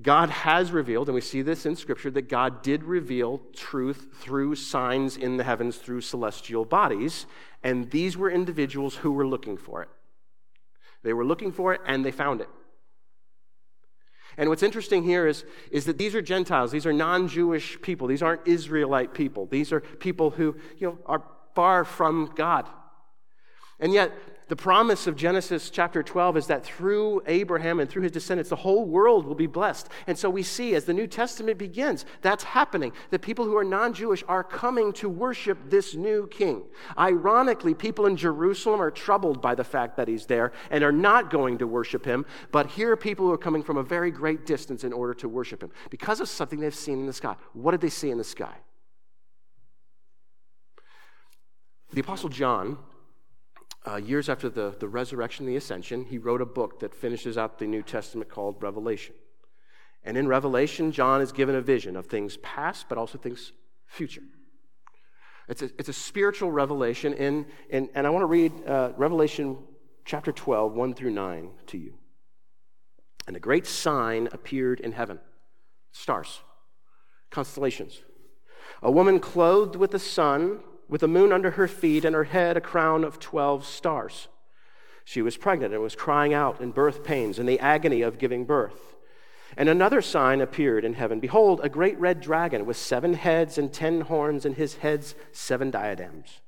God 0.01 0.29
has 0.29 0.71
revealed, 0.71 1.07
and 1.07 1.15
we 1.15 1.21
see 1.21 1.41
this 1.41 1.65
in 1.65 1.75
Scripture, 1.75 2.11
that 2.11 2.29
God 2.29 2.61
did 2.61 2.83
reveal 2.83 3.41
truth 3.55 4.09
through 4.19 4.55
signs 4.55 5.17
in 5.17 5.37
the 5.37 5.43
heavens, 5.43 5.77
through 5.77 6.01
celestial 6.01 6.65
bodies. 6.65 7.25
And 7.63 7.89
these 7.89 8.15
were 8.15 8.29
individuals 8.29 8.97
who 8.97 9.11
were 9.11 9.25
looking 9.25 9.57
for 9.57 9.81
it. 9.81 9.89
They 11.03 11.13
were 11.13 11.25
looking 11.25 11.51
for 11.51 11.73
it 11.73 11.81
and 11.85 12.05
they 12.05 12.11
found 12.11 12.41
it. 12.41 12.49
And 14.37 14.49
what's 14.49 14.63
interesting 14.63 15.03
here 15.03 15.25
is, 15.25 15.43
is 15.71 15.85
that 15.85 15.97
these 15.97 16.13
are 16.13 16.21
Gentiles. 16.21 16.71
These 16.71 16.85
are 16.85 16.93
non 16.93 17.27
Jewish 17.27 17.81
people. 17.81 18.07
These 18.07 18.21
aren't 18.21 18.47
Israelite 18.47 19.13
people. 19.13 19.47
These 19.47 19.71
are 19.71 19.79
people 19.79 20.29
who 20.29 20.55
you 20.77 20.87
know, 20.87 20.99
are 21.07 21.23
far 21.55 21.83
from 21.83 22.31
God. 22.35 22.69
And 23.79 23.93
yet, 23.93 24.11
the 24.47 24.55
promise 24.55 25.07
of 25.07 25.17
Genesis 25.17 25.69
chapter 25.69 26.01
12 26.01 26.37
is 26.37 26.47
that 26.47 26.63
through 26.63 27.21
Abraham 27.25 27.81
and 27.81 27.89
through 27.89 28.03
his 28.03 28.13
descendants, 28.13 28.49
the 28.49 28.55
whole 28.55 28.85
world 28.85 29.25
will 29.25 29.35
be 29.35 29.47
blessed. 29.47 29.89
And 30.07 30.17
so 30.17 30.29
we 30.29 30.41
see 30.41 30.73
as 30.75 30.85
the 30.85 30.93
New 30.93 31.07
Testament 31.07 31.57
begins, 31.57 32.05
that's 32.21 32.45
happening. 32.45 32.93
The 33.09 33.19
people 33.19 33.43
who 33.43 33.57
are 33.57 33.65
non 33.65 33.93
Jewish 33.93 34.23
are 34.27 34.43
coming 34.43 34.93
to 34.93 35.09
worship 35.09 35.57
this 35.69 35.95
new 35.95 36.27
king. 36.27 36.63
Ironically, 36.97 37.73
people 37.73 38.05
in 38.05 38.15
Jerusalem 38.15 38.81
are 38.81 38.91
troubled 38.91 39.41
by 39.41 39.53
the 39.53 39.65
fact 39.65 39.97
that 39.97 40.07
he's 40.07 40.25
there 40.25 40.53
and 40.71 40.81
are 40.81 40.93
not 40.93 41.29
going 41.29 41.57
to 41.57 41.67
worship 41.67 42.05
him. 42.05 42.25
But 42.51 42.67
here 42.67 42.93
are 42.93 42.97
people 42.97 43.25
who 43.25 43.33
are 43.33 43.37
coming 43.37 43.63
from 43.63 43.75
a 43.75 43.83
very 43.83 44.11
great 44.11 44.45
distance 44.45 44.85
in 44.85 44.93
order 44.93 45.13
to 45.15 45.27
worship 45.27 45.61
him 45.61 45.71
because 45.89 46.21
of 46.21 46.29
something 46.29 46.61
they've 46.61 46.73
seen 46.73 46.99
in 46.99 47.05
the 47.05 47.13
sky. 47.13 47.35
What 47.51 47.71
did 47.71 47.81
they 47.81 47.89
see 47.89 48.11
in 48.11 48.17
the 48.17 48.23
sky? 48.23 48.55
The 51.91 52.01
Apostle 52.01 52.29
John 52.29 52.77
uh, 53.85 53.97
years 53.97 54.29
after 54.29 54.49
the, 54.49 54.75
the 54.79 54.87
resurrection 54.87 55.45
and 55.45 55.53
the 55.53 55.57
ascension, 55.57 56.05
he 56.05 56.17
wrote 56.17 56.41
a 56.41 56.45
book 56.45 56.79
that 56.79 56.93
finishes 56.93 57.37
out 57.37 57.59
the 57.59 57.67
New 57.67 57.83
Testament 57.83 58.29
called 58.29 58.61
Revelation. 58.61 59.15
And 60.03 60.17
in 60.17 60.27
Revelation, 60.27 60.91
John 60.91 61.21
is 61.21 61.31
given 61.31 61.55
a 61.55 61.61
vision 61.61 61.95
of 61.95 62.07
things 62.07 62.37
past, 62.37 62.87
but 62.89 62.97
also 62.97 63.17
things 63.17 63.51
future. 63.85 64.23
It's 65.47 65.61
a, 65.61 65.65
it's 65.77 65.89
a 65.89 65.93
spiritual 65.93 66.51
revelation, 66.51 67.13
in, 67.13 67.45
in, 67.69 67.89
and 67.93 68.05
I 68.05 68.09
want 68.09 68.23
to 68.23 68.27
read 68.27 68.51
uh, 68.65 68.91
Revelation 68.97 69.57
chapter 70.03 70.31
12, 70.31 70.73
1 70.73 70.93
through 70.93 71.11
9 71.11 71.49
to 71.67 71.77
you. 71.77 71.93
And 73.27 73.35
a 73.35 73.39
great 73.39 73.67
sign 73.67 74.29
appeared 74.31 74.79
in 74.79 74.93
heaven 74.93 75.19
stars, 75.91 76.41
constellations. 77.31 78.01
A 78.81 78.91
woman 78.91 79.19
clothed 79.19 79.75
with 79.75 79.91
the 79.91 79.99
sun 79.99 80.59
with 80.89 81.01
the 81.01 81.07
moon 81.07 81.31
under 81.31 81.51
her 81.51 81.67
feet 81.67 82.05
and 82.05 82.15
her 82.15 82.25
head 82.25 82.57
a 82.57 82.61
crown 82.61 83.03
of 83.03 83.19
12 83.19 83.65
stars. 83.65 84.27
She 85.03 85.21
was 85.21 85.37
pregnant 85.37 85.73
and 85.73 85.81
was 85.81 85.95
crying 85.95 86.33
out 86.33 86.59
in 86.61 86.71
birth 86.71 87.03
pains 87.03 87.39
and 87.39 87.47
the 87.47 87.59
agony 87.59 88.01
of 88.01 88.19
giving 88.19 88.45
birth. 88.45 88.95
And 89.55 89.69
another 89.69 90.01
sign 90.01 90.41
appeared 90.41 90.83
in 90.83 90.93
heaven 90.93 91.19
Behold, 91.19 91.61
a 91.63 91.69
great 91.69 91.97
red 91.99 92.19
dragon 92.21 92.65
with 92.65 92.77
seven 92.77 93.13
heads 93.13 93.57
and 93.57 93.71
ten 93.71 94.01
horns, 94.01 94.45
and 94.45 94.55
his 94.55 94.75
heads 94.75 95.15
seven 95.31 95.71
diadems. 95.71 96.41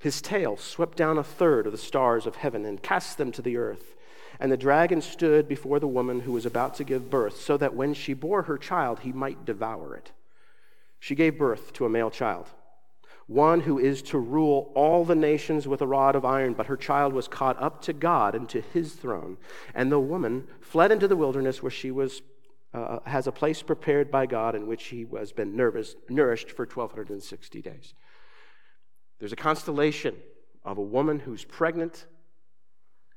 His 0.00 0.22
tail 0.22 0.56
swept 0.56 0.96
down 0.96 1.18
a 1.18 1.24
third 1.24 1.66
of 1.66 1.72
the 1.72 1.78
stars 1.78 2.24
of 2.24 2.36
heaven 2.36 2.64
and 2.64 2.80
cast 2.80 3.18
them 3.18 3.32
to 3.32 3.42
the 3.42 3.56
earth. 3.56 3.96
And 4.38 4.52
the 4.52 4.56
dragon 4.56 5.00
stood 5.00 5.48
before 5.48 5.80
the 5.80 5.88
woman 5.88 6.20
who 6.20 6.30
was 6.30 6.46
about 6.46 6.74
to 6.74 6.84
give 6.84 7.10
birth, 7.10 7.40
so 7.40 7.56
that 7.56 7.74
when 7.74 7.94
she 7.94 8.14
bore 8.14 8.42
her 8.42 8.56
child, 8.56 9.00
he 9.00 9.12
might 9.12 9.44
devour 9.44 9.96
it. 9.96 10.12
She 11.00 11.16
gave 11.16 11.36
birth 11.36 11.72
to 11.74 11.84
a 11.84 11.90
male 11.90 12.10
child 12.10 12.46
one 13.28 13.60
who 13.60 13.78
is 13.78 14.00
to 14.00 14.18
rule 14.18 14.72
all 14.74 15.04
the 15.04 15.14
nations 15.14 15.68
with 15.68 15.82
a 15.82 15.86
rod 15.86 16.16
of 16.16 16.24
iron. 16.24 16.54
But 16.54 16.66
her 16.66 16.76
child 16.76 17.12
was 17.12 17.28
caught 17.28 17.60
up 17.62 17.82
to 17.82 17.92
God 17.92 18.34
and 18.34 18.48
to 18.48 18.60
his 18.60 18.94
throne. 18.94 19.36
And 19.74 19.92
the 19.92 20.00
woman 20.00 20.48
fled 20.60 20.90
into 20.90 21.06
the 21.06 21.16
wilderness 21.16 21.62
where 21.62 21.70
she 21.70 21.90
was, 21.90 22.22
uh, 22.72 23.00
has 23.04 23.26
a 23.26 23.32
place 23.32 23.62
prepared 23.62 24.10
by 24.10 24.24
God 24.24 24.54
in 24.54 24.66
which 24.66 24.86
he 24.86 25.06
has 25.16 25.30
been 25.30 25.54
nervous, 25.54 25.94
nourished 26.08 26.50
for 26.50 26.64
1,260 26.64 27.62
days. 27.62 27.94
There's 29.18 29.32
a 29.32 29.36
constellation 29.36 30.16
of 30.64 30.78
a 30.78 30.82
woman 30.82 31.18
who's 31.18 31.44
pregnant. 31.44 32.06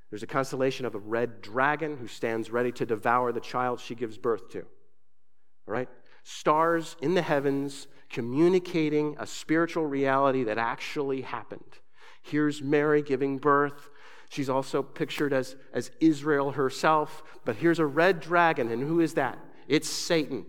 There's 0.09 0.23
a 0.23 0.27
constellation 0.27 0.85
of 0.85 0.93
a 0.93 0.99
red 0.99 1.41
dragon 1.41 1.95
who 1.95 2.07
stands 2.07 2.51
ready 2.51 2.73
to 2.73 2.85
devour 2.85 3.31
the 3.31 3.39
child 3.39 3.79
she 3.79 3.95
gives 3.95 4.17
birth 4.17 4.49
to. 4.51 4.59
All 4.59 5.73
right? 5.73 5.87
Stars 6.23 6.97
in 7.01 7.13
the 7.13 7.21
heavens 7.21 7.87
communicating 8.11 9.15
a 9.19 9.25
spiritual 9.25 9.85
reality 9.85 10.43
that 10.43 10.57
actually 10.57 11.21
happened. 11.21 11.79
Here's 12.21 12.61
Mary 12.61 13.01
giving 13.01 13.37
birth. 13.37 13.89
She's 14.29 14.49
also 14.49 14.83
pictured 14.83 15.33
as, 15.33 15.55
as 15.73 15.91
Israel 15.99 16.51
herself. 16.51 17.23
But 17.45 17.55
here's 17.55 17.79
a 17.79 17.85
red 17.85 18.19
dragon, 18.19 18.69
and 18.69 18.81
who 18.81 18.99
is 18.99 19.15
that? 19.15 19.39
It's 19.67 19.89
Satan. 19.89 20.45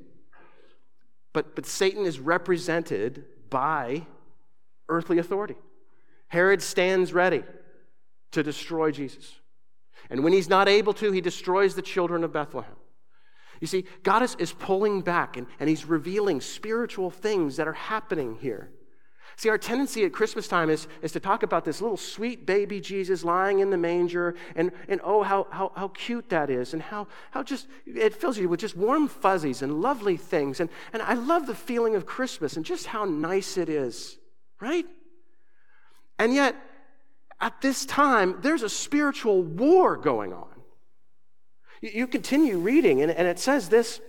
But, 1.33 1.55
but 1.55 1.67
Satan 1.67 2.05
is 2.05 2.21
represented 2.21 3.25
by 3.49 4.07
earthly 4.89 5.19
authority 5.19 5.57
Herod 6.29 6.63
stands 6.63 7.13
ready 7.13 7.45
to 8.31 8.43
destroy 8.43 8.91
Jesus. 8.91 9.35
And 10.09 10.25
when 10.25 10.33
he's 10.33 10.49
not 10.49 10.67
able 10.67 10.95
to, 10.95 11.13
he 11.13 11.21
destroys 11.21 11.75
the 11.75 11.83
children 11.83 12.25
of 12.25 12.33
Bethlehem. 12.33 12.75
You 13.63 13.69
see, 13.69 13.85
God 14.03 14.25
is, 14.25 14.35
is 14.41 14.53
pulling 14.53 15.03
back 15.03 15.37
and, 15.37 15.47
and 15.61 15.69
he's 15.69 15.85
revealing 15.85 16.41
spiritual 16.41 17.11
things 17.11 17.59
that 17.59 17.69
are 17.69 17.73
happening 17.73 18.37
here. 18.41 18.73
See, 19.37 19.51
our 19.51 19.57
tendency 19.57 20.05
at 20.05 20.13
Christmas 20.13 20.49
time 20.49 20.69
is, 20.69 20.89
is 21.01 21.13
to 21.13 21.21
talk 21.21 21.45
about 21.45 21.65
this 21.65 21.81
little 21.81 21.97
sweet 21.97 22.45
baby 22.45 22.81
Jesus 22.81 23.23
lying 23.23 23.61
in 23.61 23.71
the 23.71 23.77
manger, 23.77 24.35
and, 24.57 24.73
and 24.89 25.01
oh, 25.05 25.23
how, 25.23 25.47
how, 25.51 25.71
how 25.77 25.89
cute 25.89 26.29
that 26.31 26.51
is, 26.51 26.73
and 26.73 26.83
how, 26.83 27.07
how 27.31 27.45
just 27.45 27.69
it 27.87 28.17
fills 28.17 28.37
you 28.37 28.49
with 28.49 28.59
just 28.59 28.77
warm 28.77 29.07
fuzzies 29.07 29.63
and 29.63 29.81
lovely 29.81 30.17
things. 30.17 30.59
And, 30.59 30.69
and 30.93 31.01
I 31.01 31.15
love 31.15 31.47
the 31.47 31.55
feeling 31.55 31.95
of 31.95 32.05
Christmas 32.05 32.57
and 32.57 32.67
just 32.67 32.87
how 32.87 33.05
nice 33.05 33.57
it 33.57 33.69
is, 33.69 34.19
right? 34.61 34.87
And 36.19 36.35
yet, 36.35 36.57
at 37.41 37.61
this 37.61 37.87
time, 37.87 38.41
there's 38.43 38.65
a 38.65 38.69
spiritual 38.69 39.41
war 39.45 39.97
going 39.97 40.33
on. 40.33 40.62
You, 41.83 42.07
continue 42.07 42.59
reading, 42.59 43.03
and, 43.03 43.11
and 43.11 43.27
it 43.27 43.41
says 43.41 43.69
this 43.69 44.01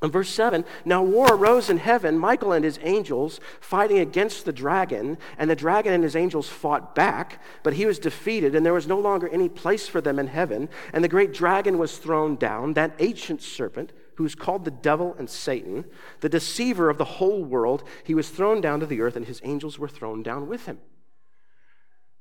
in 0.00 0.12
verse 0.12 0.30
7 0.30 0.64
Now 0.84 1.02
war 1.02 1.26
arose 1.34 1.68
in 1.68 1.78
heaven, 1.78 2.16
Michael 2.16 2.52
and 2.52 2.64
his 2.64 2.78
angels 2.82 3.40
fighting 3.60 3.98
against 3.98 4.44
the 4.44 4.52
dragon, 4.52 5.18
and 5.36 5.50
the 5.50 5.56
dragon 5.56 5.92
and 5.92 6.04
his 6.04 6.14
angels 6.14 6.48
fought 6.48 6.94
back, 6.94 7.42
but 7.64 7.74
he 7.74 7.84
was 7.84 7.98
defeated, 7.98 8.54
and 8.54 8.64
there 8.64 8.72
was 8.72 8.86
no 8.86 8.98
longer 8.98 9.28
any 9.28 9.48
place 9.48 9.88
for 9.88 10.00
them 10.00 10.20
in 10.20 10.28
heaven. 10.28 10.68
And 10.92 11.02
the 11.02 11.08
great 11.08 11.34
dragon 11.34 11.78
was 11.78 11.98
thrown 11.98 12.36
down, 12.36 12.74
that 12.74 12.94
ancient 13.00 13.42
serpent 13.42 13.92
who 14.14 14.24
is 14.24 14.36
called 14.36 14.64
the 14.64 14.70
devil 14.70 15.16
and 15.18 15.28
Satan, 15.28 15.84
the 16.20 16.28
deceiver 16.28 16.90
of 16.90 16.98
the 16.98 17.04
whole 17.04 17.42
world. 17.42 17.82
He 18.04 18.14
was 18.14 18.28
thrown 18.28 18.60
down 18.60 18.78
to 18.80 18.86
the 18.86 19.00
earth, 19.00 19.16
and 19.16 19.26
his 19.26 19.40
angels 19.42 19.80
were 19.80 19.88
thrown 19.88 20.22
down 20.22 20.46
with 20.46 20.66
him. 20.66 20.78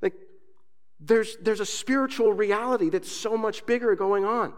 Like, 0.01 0.15
there's, 0.99 1.37
there's 1.37 1.59
a 1.59 1.65
spiritual 1.65 2.33
reality 2.33 2.89
that's 2.89 3.11
so 3.11 3.37
much 3.37 3.67
bigger 3.67 3.95
going 3.95 4.25
on. 4.25 4.53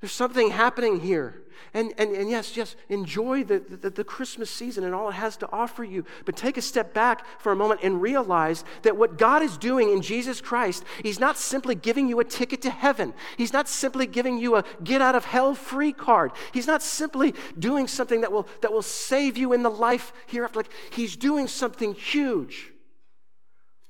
There's 0.00 0.12
something 0.12 0.50
happening 0.50 1.00
here. 1.00 1.42
And, 1.72 1.92
and, 1.98 2.14
and 2.14 2.30
yes, 2.30 2.56
yes, 2.56 2.76
enjoy 2.88 3.44
the, 3.44 3.58
the, 3.58 3.90
the, 3.90 4.04
Christmas 4.04 4.50
season 4.50 4.84
and 4.84 4.94
all 4.94 5.08
it 5.08 5.14
has 5.14 5.36
to 5.38 5.50
offer 5.50 5.84
you. 5.84 6.04
But 6.24 6.36
take 6.36 6.56
a 6.56 6.62
step 6.62 6.94
back 6.94 7.24
for 7.40 7.52
a 7.52 7.56
moment 7.56 7.80
and 7.82 8.00
realize 8.00 8.64
that 8.82 8.96
what 8.96 9.18
God 9.18 9.42
is 9.42 9.56
doing 9.56 9.90
in 9.90 10.02
Jesus 10.02 10.40
Christ, 10.40 10.84
He's 11.02 11.18
not 11.18 11.36
simply 11.38 11.74
giving 11.74 12.08
you 12.08 12.20
a 12.20 12.24
ticket 12.24 12.62
to 12.62 12.70
heaven. 12.70 13.14
He's 13.36 13.52
not 13.52 13.68
simply 13.68 14.06
giving 14.06 14.38
you 14.38 14.56
a 14.56 14.64
get 14.84 15.00
out 15.00 15.14
of 15.14 15.24
hell 15.24 15.54
free 15.54 15.92
card. 15.92 16.32
He's 16.52 16.66
not 16.66 16.82
simply 16.82 17.34
doing 17.58 17.88
something 17.88 18.20
that 18.20 18.32
will, 18.32 18.46
that 18.60 18.72
will 18.72 18.82
save 18.82 19.36
you 19.36 19.52
in 19.52 19.62
the 19.62 19.70
life 19.70 20.12
hereafter. 20.26 20.60
Like, 20.60 20.72
He's 20.90 21.16
doing 21.16 21.48
something 21.48 21.94
huge. 21.94 22.72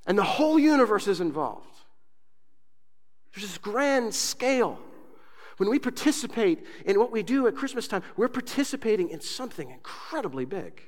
And 0.07 0.16
the 0.16 0.25
whole 0.25 0.59
universe 0.59 1.09
is 1.09 1.21
involved. 1.21 1.66
There's 3.35 3.47
this 3.47 3.59
grand 3.59 4.14
scale. 4.14 4.79
When 5.57 5.71
we 5.71 5.79
participate 5.79 6.66
in 6.85 6.99
what 6.99 7.11
we 7.11 7.23
do 7.23 7.47
at 7.47 7.57
Christmas 7.57 7.88
time, 7.88 8.03
we're 8.16 8.29
participating 8.29 9.09
in 9.09 9.21
something 9.21 9.71
incredibly 9.71 10.45
big. 10.45 10.83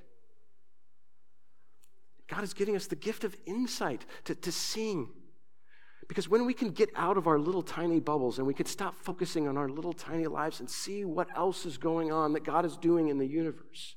God 2.29 2.45
is 2.45 2.53
giving 2.53 2.77
us 2.77 2.87
the 2.87 2.97
gift 2.97 3.25
of 3.25 3.35
insight 3.47 4.05
to, 4.25 4.35
to 4.35 4.53
seeing. 4.53 5.09
Because 6.07 6.29
when 6.29 6.47
we 6.47 6.55
can 6.55 6.71
get 6.71 6.91
out 6.97 7.17
of 7.17 7.27
our 7.27 7.39
little 7.39 7.63
tiny 7.63 8.01
bubbles 8.01 8.39
and 8.39 8.47
we 8.47 8.55
can 8.55 8.67
stop 8.67 8.95
focusing 8.95 9.49
on 9.49 9.57
our 9.57 9.69
little 9.69 9.93
tiny 9.93 10.27
lives 10.27 10.61
and 10.61 10.69
see 10.69 11.05
what 11.05 11.29
else 11.35 11.65
is 11.65 11.79
going 11.79 12.13
on 12.13 12.35
that 12.35 12.45
God 12.45 12.65
is 12.65 12.77
doing 12.77 13.09
in 13.09 13.19
the 13.19 13.27
universe, 13.27 13.97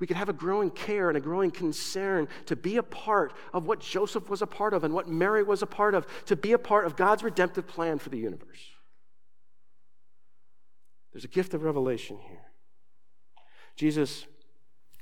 we 0.00 0.06
can 0.08 0.16
have 0.16 0.28
a 0.28 0.32
growing 0.32 0.70
care 0.70 1.08
and 1.08 1.16
a 1.16 1.20
growing 1.20 1.52
concern 1.52 2.26
to 2.46 2.56
be 2.56 2.76
a 2.76 2.82
part 2.82 3.34
of 3.52 3.66
what 3.66 3.78
Joseph 3.78 4.28
was 4.28 4.42
a 4.42 4.46
part 4.46 4.74
of 4.74 4.82
and 4.82 4.92
what 4.92 5.08
Mary 5.08 5.44
was 5.44 5.62
a 5.62 5.66
part 5.66 5.94
of, 5.94 6.06
to 6.26 6.34
be 6.34 6.52
a 6.52 6.58
part 6.58 6.86
of 6.86 6.96
God's 6.96 7.22
redemptive 7.22 7.68
plan 7.68 7.98
for 8.00 8.08
the 8.08 8.18
universe. 8.18 8.70
There's 11.12 11.24
a 11.24 11.28
gift 11.28 11.54
of 11.54 11.62
revelation 11.62 12.18
here. 12.28 12.52
Jesus, 13.76 14.26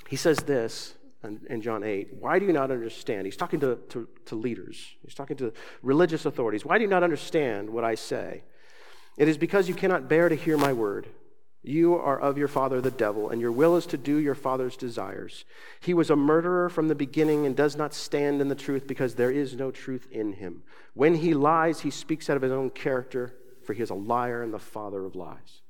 he 0.09 0.17
says 0.17 0.39
this 0.39 0.95
in, 1.23 1.41
in, 1.49 1.63
John 1.63 1.85
8 1.85 2.15
Why 2.19 2.39
do 2.39 2.47
you 2.47 2.53
not 2.53 2.71
understand? 2.71 3.27
He's 3.27 3.37
talking 3.37 3.61
to, 3.61 3.77
to, 3.91 4.09
to 4.27 4.35
leaders, 4.35 4.97
he's 5.05 5.15
talking 5.15 5.37
to 5.39 5.53
religious 5.83 6.27
authorities. 6.27 6.65
Why 6.65 6.79
do 6.79 6.85
you 6.85 6.91
not 6.91 7.03
understand 7.03 7.71
what 7.71 7.85
I 7.85 7.95
say? 7.95 8.43
It 9.17 9.29
is 9.29 9.37
because 9.37 9.69
you 9.69 9.75
cannot 9.75 10.09
bear 10.09 10.29
to 10.29 10.35
hear 10.35 10.57
my 10.57 10.73
word. 10.73 11.09
You 11.63 11.97
are 11.97 12.19
of 12.19 12.39
your 12.39 12.49
father 12.49 12.81
the 12.81 12.91
devil, 12.91 13.29
and 13.29 13.39
your 13.39 13.53
will 13.53 13.77
is 13.77 13.85
to 13.87 13.99
do 13.99 14.17
your 14.17 14.35
father's 14.35 14.79
desires. 14.79 15.45
He 15.81 15.93
was 15.93 16.09
a 16.09 16.17
murderer 16.17 16.71
from 16.71 16.89
the 16.89 16.95
beginning 16.95 17.45
and 17.45 17.55
does 17.55 17.77
not 17.77 17.93
stand 17.93 18.41
in 18.41 18.49
the 18.49 18.55
truth 18.55 18.87
because 18.87 19.15
there 19.15 19.31
is 19.31 19.55
no 19.55 19.71
truth 19.71 20.09
in 20.11 20.33
him. 20.33 20.63
When 20.95 21.17
he 21.17 21.35
lies, 21.35 21.81
he 21.81 21.91
speaks 21.91 22.31
out 22.31 22.37
of 22.37 22.43
his 22.43 22.53
own 22.53 22.71
character, 22.71 23.35
for 23.63 23.75
he 23.75 23.83
is 23.83 23.91
a 23.91 23.95
liar 23.95 24.43
and 24.43 24.55
the 24.55 24.59
father 24.59 25.05
of 25.05 25.15
lies. 25.15 25.61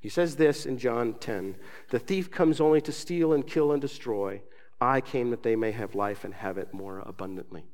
He 0.00 0.08
says 0.08 0.36
this 0.36 0.64
in 0.64 0.78
John 0.78 1.14
10 1.14 1.56
The 1.90 1.98
thief 1.98 2.30
comes 2.30 2.60
only 2.60 2.80
to 2.82 2.92
steal 2.92 3.32
and 3.32 3.46
kill 3.46 3.72
and 3.72 3.80
destroy. 3.80 4.42
I 4.80 5.00
came 5.00 5.30
that 5.30 5.42
they 5.42 5.56
may 5.56 5.72
have 5.72 5.94
life 5.94 6.24
and 6.24 6.34
have 6.34 6.56
it 6.56 6.72
more 6.72 7.00
abundantly. 7.00 7.64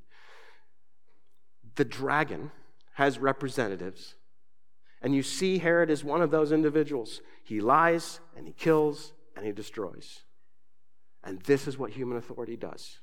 The 1.74 1.84
dragon 1.84 2.50
has 2.94 3.18
representatives, 3.18 4.14
and 5.02 5.14
you 5.14 5.22
see 5.22 5.58
Herod 5.58 5.90
is 5.90 6.02
one 6.02 6.22
of 6.22 6.30
those 6.30 6.52
individuals. 6.52 7.20
He 7.42 7.60
lies 7.60 8.20
and 8.36 8.46
he 8.46 8.52
kills 8.52 9.12
and 9.36 9.44
he 9.44 9.52
destroys. 9.52 10.20
And 11.22 11.40
this 11.42 11.66
is 11.66 11.76
what 11.76 11.90
human 11.90 12.16
authority 12.16 12.56
does. 12.56 13.00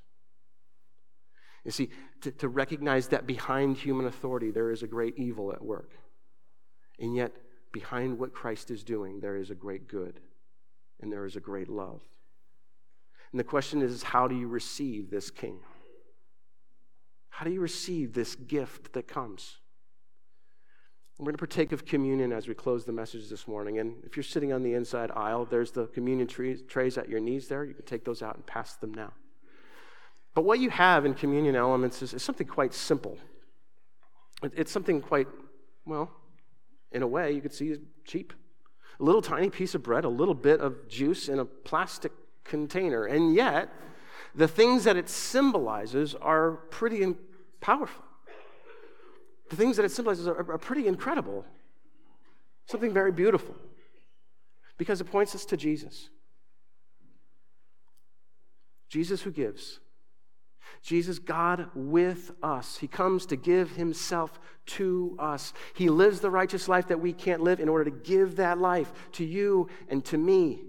You 1.64 1.72
see, 1.72 1.90
to, 2.22 2.32
to 2.32 2.48
recognize 2.48 3.10
that 3.10 3.28
behind 3.28 3.78
human 3.78 4.08
authority 4.08 4.50
there 4.50 4.72
is 4.72 4.82
a 4.82 4.88
great 4.88 5.16
evil 5.18 5.52
at 5.52 5.64
work. 5.64 5.92
And 7.00 7.16
yet, 7.16 7.34
behind 7.72 8.20
what 8.20 8.34
Christ 8.34 8.72
is 8.72 8.84
doing, 8.84 9.20
there 9.20 9.38
is 9.38 9.50
a 9.50 9.56
great 9.56 9.88
good 9.88 10.20
and 11.02 11.12
there 11.12 11.26
is 11.26 11.36
a 11.36 11.40
great 11.40 11.70
love. 11.70 12.02
And 13.32 13.40
the 13.40 13.46
question 13.46 13.82
is 13.82 14.04
how 14.04 14.28
do 14.28 14.36
you 14.36 14.48
receive 14.48 15.10
this 15.10 15.32
king? 15.32 15.60
How 17.30 17.46
do 17.46 17.52
you 17.52 17.62
receive 17.62 18.14
this 18.14 18.36
gift 18.36 18.94
that 18.94 19.08
comes? 19.08 19.58
We're 21.18 21.26
going 21.26 21.36
to 21.36 21.38
partake 21.38 21.72
of 21.72 21.86
communion 21.86 22.32
as 22.32 22.48
we 22.48 22.56
close 22.56 22.84
the 22.84 22.92
message 22.92 23.30
this 23.30 23.48
morning. 23.48 23.78
And 23.78 24.04
if 24.04 24.18
you're 24.18 24.24
sitting 24.24 24.52
on 24.52 24.64
the 24.64 24.74
inside 24.74 25.12
aisle, 25.12 25.46
there's 25.46 25.70
the 25.72 25.86
communion 25.86 26.28
trays 26.28 26.98
at 26.98 27.08
your 27.08 27.20
knees 27.20 27.48
there. 27.48 27.64
You 27.64 27.76
can 27.76 27.86
take 27.86 28.04
those 28.04 28.24
out 28.24 28.36
and 28.36 28.46
pass 28.48 28.76
them 28.78 28.92
now. 28.92 29.14
But 30.34 30.46
what 30.46 30.60
you 30.60 30.72
have 30.72 31.06
in 31.06 31.14
communion 31.14 31.56
elements 31.56 32.02
is, 32.02 32.16
is 32.16 32.24
something 32.24 32.48
quite 32.48 32.74
simple. 32.74 33.20
It, 34.42 34.54
it's 34.56 34.72
something 34.72 35.00
quite, 35.00 35.28
well, 35.86 36.10
in 36.92 37.02
a 37.02 37.08
way, 37.08 37.32
you 37.32 37.42
could 37.42 37.54
see 37.54 37.76
cheap. 38.06 38.34
A 39.00 39.04
little 39.04 39.22
tiny 39.22 39.50
piece 39.50 39.74
of 39.74 39.84
bread, 39.84 40.06
a 40.06 40.10
little 40.10 40.34
bit 40.34 40.60
of 40.60 40.88
juice 40.88 41.30
in 41.30 41.40
a 41.40 41.46
plastic 41.46 42.12
container. 42.44 43.06
And 43.06 43.34
yet, 43.34 43.70
the 44.36 44.48
things 44.48 44.84
that 44.84 44.98
it 44.98 45.10
symbolizes 45.10 46.16
are 46.16 46.52
pretty 46.70 47.16
powerful. 47.60 48.04
The 49.50 49.56
things 49.56 49.78
that 49.78 49.86
it 49.86 49.92
symbolizes 49.92 50.28
are, 50.28 50.52
are 50.52 50.58
pretty 50.58 50.88
incredible. 50.88 51.46
Something 52.68 52.94
very 52.94 53.12
beautiful. 53.12 53.56
Because 54.78 55.02
it 55.02 55.06
points 55.06 55.36
us 55.36 55.46
to 55.46 55.58
Jesus. 55.58 56.10
Jesus 58.90 59.22
who 59.22 59.32
gives. 59.32 59.80
Jesus, 60.82 61.20
God 61.20 61.70
with 61.76 62.32
us. 62.42 62.78
He 62.78 62.88
comes 62.88 63.26
to 63.28 63.36
give 63.36 63.72
himself 63.72 64.40
to 64.68 65.16
us. 65.20 65.54
He 65.76 65.90
lives 65.90 66.20
the 66.20 66.32
righteous 66.32 66.68
life 66.68 66.88
that 66.88 67.00
we 67.00 67.14
can't 67.14 67.42
live 67.42 67.60
in 67.60 67.70
order 67.70 67.86
to 67.86 67.92
give 67.92 68.38
that 68.38 68.58
life 68.58 68.92
to 69.14 69.26
you 69.26 69.68
and 69.90 70.04
to 70.06 70.18
me. 70.18 70.62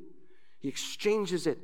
He 0.58 0.68
exchanges 0.68 1.46
it. 1.46 1.58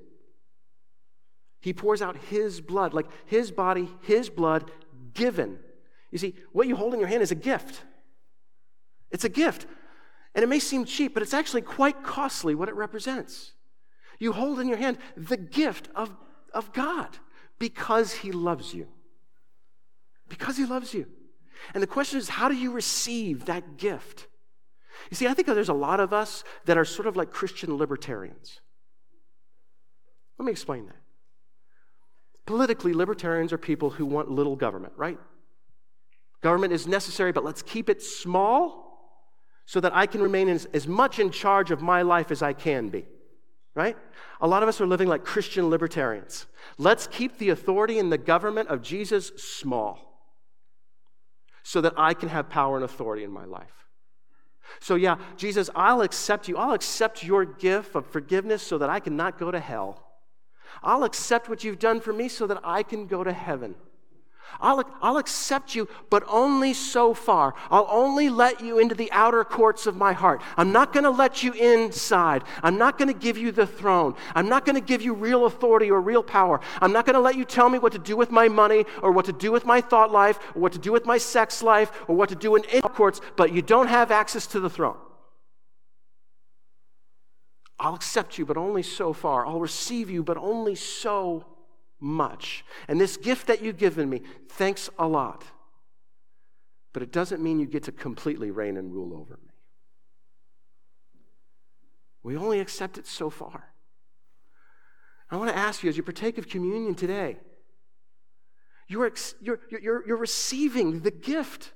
He 1.61 1.73
pours 1.73 2.01
out 2.01 2.17
his 2.17 2.61
blood, 2.61 2.95
like 2.95 3.07
his 3.27 3.51
body, 3.51 3.89
his 4.03 4.31
blood 4.31 4.71
given. 5.13 5.59
You 6.11 6.19
see, 6.19 6.35
what 6.53 6.69
you 6.69 6.77
hold 6.77 6.95
in 6.95 7.01
your 7.01 7.09
hand 7.09 7.23
is 7.23 7.33
a 7.33 7.37
gift. 7.37 7.83
It's 9.11 9.25
a 9.25 9.29
gift. 9.29 9.67
And 10.35 10.43
it 10.43 10.49
may 10.49 10.59
seem 10.59 10.85
cheap, 10.85 11.15
but 11.15 11.23
it's 11.23 11.35
actually 11.35 11.63
quite 11.63 12.03
costly 12.03 12.55
what 12.55 12.69
it 12.69 12.77
represents. 12.77 13.53
You 14.19 14.33
hold 14.33 14.61
in 14.61 14.69
your 14.69 14.79
hand 14.79 14.99
the 15.17 15.37
gift 15.37 15.89
of, 15.95 16.15
of 16.55 16.73
God 16.73 17.19
because 17.59 18.13
he 18.13 18.33
loves 18.33 18.75
you. 18.75 18.89
Because 20.29 20.57
he 20.57 20.65
loves 20.65 20.95
you. 20.95 21.07
And 21.75 21.83
the 21.83 21.87
question 21.87 22.19
is, 22.19 22.29
how 22.29 22.49
do 22.49 22.55
you 22.55 22.71
receive 22.71 23.47
that 23.47 23.77
gift? 23.77 24.29
You 25.11 25.17
see, 25.17 25.27
I 25.27 25.35
think 25.35 25.47
there's 25.47 25.69
a 25.69 25.75
lot 25.75 26.01
of 26.01 26.13
us 26.13 26.45
that 26.67 26.77
are 26.77 26.85
sort 26.85 27.07
of 27.07 27.17
like 27.17 27.31
Christian 27.31 27.77
libertarians. 27.77 28.61
Let 30.39 30.47
me 30.47 30.53
explain 30.53 30.87
that. 30.87 30.97
Politically, 32.47 32.93
libertarians 32.93 33.53
are 33.53 33.59
people 33.59 33.91
who 33.91 34.07
want 34.07 34.31
little 34.31 34.57
government, 34.57 34.93
right? 34.97 35.19
Government 36.41 36.73
is 36.73 36.87
necessary, 36.87 37.33
but 37.33 37.45
let's 37.45 37.63
keep 37.63 37.91
it 37.91 38.03
small 38.03 38.89
so 39.67 39.81
that 39.81 39.95
I 39.95 40.07
can 40.07 40.23
remain 40.23 40.49
as, 40.49 40.67
as 40.73 40.87
much 40.87 41.19
in 41.19 41.31
charge 41.31 41.71
of 41.71 41.83
my 41.83 42.03
life 42.03 42.31
as 42.31 42.41
I 42.43 42.53
can 42.53 42.89
be. 42.89 43.07
Right? 43.75 43.97
A 44.41 44.47
lot 44.47 44.63
of 44.63 44.69
us 44.69 44.81
are 44.81 44.87
living 44.87 45.09
like 45.09 45.25
Christian 45.25 45.71
libertarians. 45.71 46.47
Let's 46.79 47.07
keep 47.07 47.39
the 47.39 47.51
authority 47.51 47.99
and 47.99 48.11
the 48.11 48.19
government 48.19 48.69
of 48.69 48.83
Jesus 48.83 49.33
small 49.37 50.09
so 51.63 51.81
that 51.81 51.95
I 51.97 52.15
can 52.15 52.29
have 52.29 52.49
power 52.49 52.77
and 52.77 52.85
authority 52.85 53.25
in 53.25 53.31
my 53.31 53.45
life. 53.45 53.87
So, 54.81 54.95
yeah, 54.97 55.17
Jesus, 55.37 55.71
I'll 55.75 56.03
accept 56.03 56.49
you. 56.49 56.57
I'll 56.57 56.75
accept 56.75 57.25
your 57.25 57.45
gift 57.45 57.95
of 57.95 58.07
forgiveness 58.07 58.63
so 58.63 58.79
that 58.79 58.91
I 58.91 59.01
can 59.01 59.17
not 59.17 59.39
go 59.39 59.51
to 59.51 59.61
hell. 59.61 60.05
I'll 60.83 61.05
accept 61.05 61.49
what 61.49 61.65
you've 61.65 61.79
done 61.79 62.01
for 62.01 62.13
me 62.13 62.29
so 62.29 62.47
that 62.47 62.61
I 62.63 62.83
can 62.83 63.07
go 63.07 63.25
to 63.25 63.33
heaven. 63.33 63.75
I'll, 64.61 64.83
I'll 65.01 65.19
accept 65.19 65.75
you, 65.75 65.89
but 66.11 66.25
only 66.27 66.75
so 66.75 67.15
far. 67.15 67.55
I'll 67.71 67.87
only 67.91 68.29
let 68.29 68.61
you 68.61 68.79
into 68.79 68.95
the 68.95 69.11
outer 69.13 69.45
courts 69.45 69.87
of 69.87 69.97
my 69.97 70.13
heart. 70.13 70.43
I'm 70.57 70.73
not 70.73 70.93
going 70.93 71.05
to 71.05 71.11
let 71.11 71.43
you 71.43 71.53
inside. 71.53 72.43
I'm 72.63 72.77
not 72.77 72.99
going 72.99 73.09
to 73.09 73.19
give 73.19 73.39
you 73.39 73.53
the 73.53 73.67
throne. 73.67 74.15
I'm 74.35 74.49
not 74.49 74.65
going 74.65 74.75
to 74.75 74.81
give 74.81 75.03
you 75.03 75.15
real 75.15 75.47
authority 75.47 75.91
or 75.91 76.01
real 76.01 76.23
power. 76.23 76.61
I'm 76.81 76.93
not 76.93 77.07
going 77.07 77.15
to 77.15 77.21
let 77.21 77.37
you 77.37 77.45
tell 77.45 77.69
me 77.69 77.79
what 77.79 77.93
to 77.93 77.99
do 77.99 78.17
with 78.17 78.31
my 78.31 78.49
money 78.49 78.85
or 79.03 79.13
what 79.13 79.27
to 79.27 79.33
do 79.33 79.53
with 79.53 79.65
my 79.65 79.81
thought 79.81 80.11
life 80.11 80.39
or 80.55 80.63
what 80.63 80.73
to 80.73 80.79
do 80.79 80.93
with 80.93 81.07
my 81.07 81.19
sex 81.19 81.63
life 81.63 81.93
or 82.09 82.17
what 82.17 82.29
to 82.31 82.35
do 82.35 82.57
in 82.57 82.65
any 82.67 82.81
courts, 82.81 83.21
but 83.37 83.53
you 83.53 83.63
don't 83.63 83.89
have 83.89 84.11
access 84.11 84.47
to 84.49 84.61
the 84.61 84.71
throne. 84.71 84.97
I'll 87.79 87.95
accept 87.95 88.39
you, 88.39 88.45
but 88.45 88.57
only 88.57 88.83
so 88.83 89.13
far. 89.13 89.47
I'll 89.47 89.61
receive 89.61 90.11
you, 90.11 90.25
but 90.25 90.37
only 90.37 90.75
so 90.75 91.47
much. 92.01 92.65
And 92.87 93.01
this 93.01 93.17
gift 93.17 93.47
that 93.47 93.63
you've 93.63 93.79
given 93.79 94.09
me, 94.09 94.23
thanks 94.51 94.91
a 94.99 95.07
lot. 95.07 95.45
But 96.93 97.03
it 97.03 97.13
doesn't 97.13 97.43
mean 97.43 97.61
you 97.61 97.67
get 97.67 97.85
to 97.85 97.93
completely 97.93 98.51
reign 98.51 98.77
and 98.77 98.93
rule 98.93 99.15
over 99.15 99.39
me. 99.43 99.53
We 102.23 102.37
only 102.37 102.61
accept 102.61 102.99
it 102.99 103.07
so 103.07 103.31
far. 103.31 103.73
I 105.31 105.37
want 105.37 105.51
to 105.51 105.57
ask 105.57 105.83
you 105.83 105.91
as 105.91 105.97
you 105.97 106.03
partake 106.03 106.39
of 106.39 106.49
communion 106.49 106.95
today, 106.95 107.39
you're, 108.89 109.13
you're, 109.41 109.61
you're, 109.71 110.07
you're 110.07 110.17
receiving 110.17 111.01
the 111.01 111.11
gift 111.11 111.73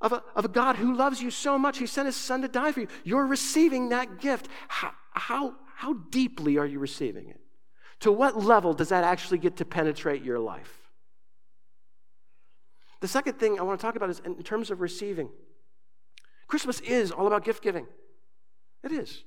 of 0.00 0.12
a, 0.12 0.22
of 0.34 0.44
a 0.44 0.48
God 0.48 0.76
who 0.76 0.94
loves 0.94 1.22
you 1.22 1.30
so 1.30 1.58
much, 1.58 1.78
he 1.78 1.86
sent 1.86 2.06
his 2.06 2.16
son 2.16 2.42
to 2.42 2.48
die 2.48 2.72
for 2.72 2.80
you. 2.80 2.88
You're 3.04 3.26
receiving 3.26 3.90
that 3.90 4.20
gift. 4.20 4.48
How, 4.68 4.92
how, 5.12 5.54
how 5.74 5.94
deeply 6.10 6.58
are 6.58 6.66
you 6.66 6.78
receiving 6.78 7.30
it? 7.30 7.40
To 8.00 8.12
what 8.12 8.42
level 8.42 8.74
does 8.74 8.90
that 8.90 9.04
actually 9.04 9.38
get 9.38 9.56
to 9.56 9.64
penetrate 9.64 10.22
your 10.22 10.38
life? 10.38 10.72
The 13.00 13.08
second 13.08 13.38
thing 13.38 13.58
I 13.58 13.62
want 13.62 13.78
to 13.78 13.86
talk 13.86 13.96
about 13.96 14.10
is 14.10 14.20
in 14.24 14.42
terms 14.42 14.70
of 14.70 14.80
receiving. 14.80 15.28
Christmas 16.46 16.80
is 16.80 17.10
all 17.10 17.26
about 17.26 17.44
gift 17.44 17.62
giving. 17.62 17.86
It 18.82 18.92
is. 18.92 19.24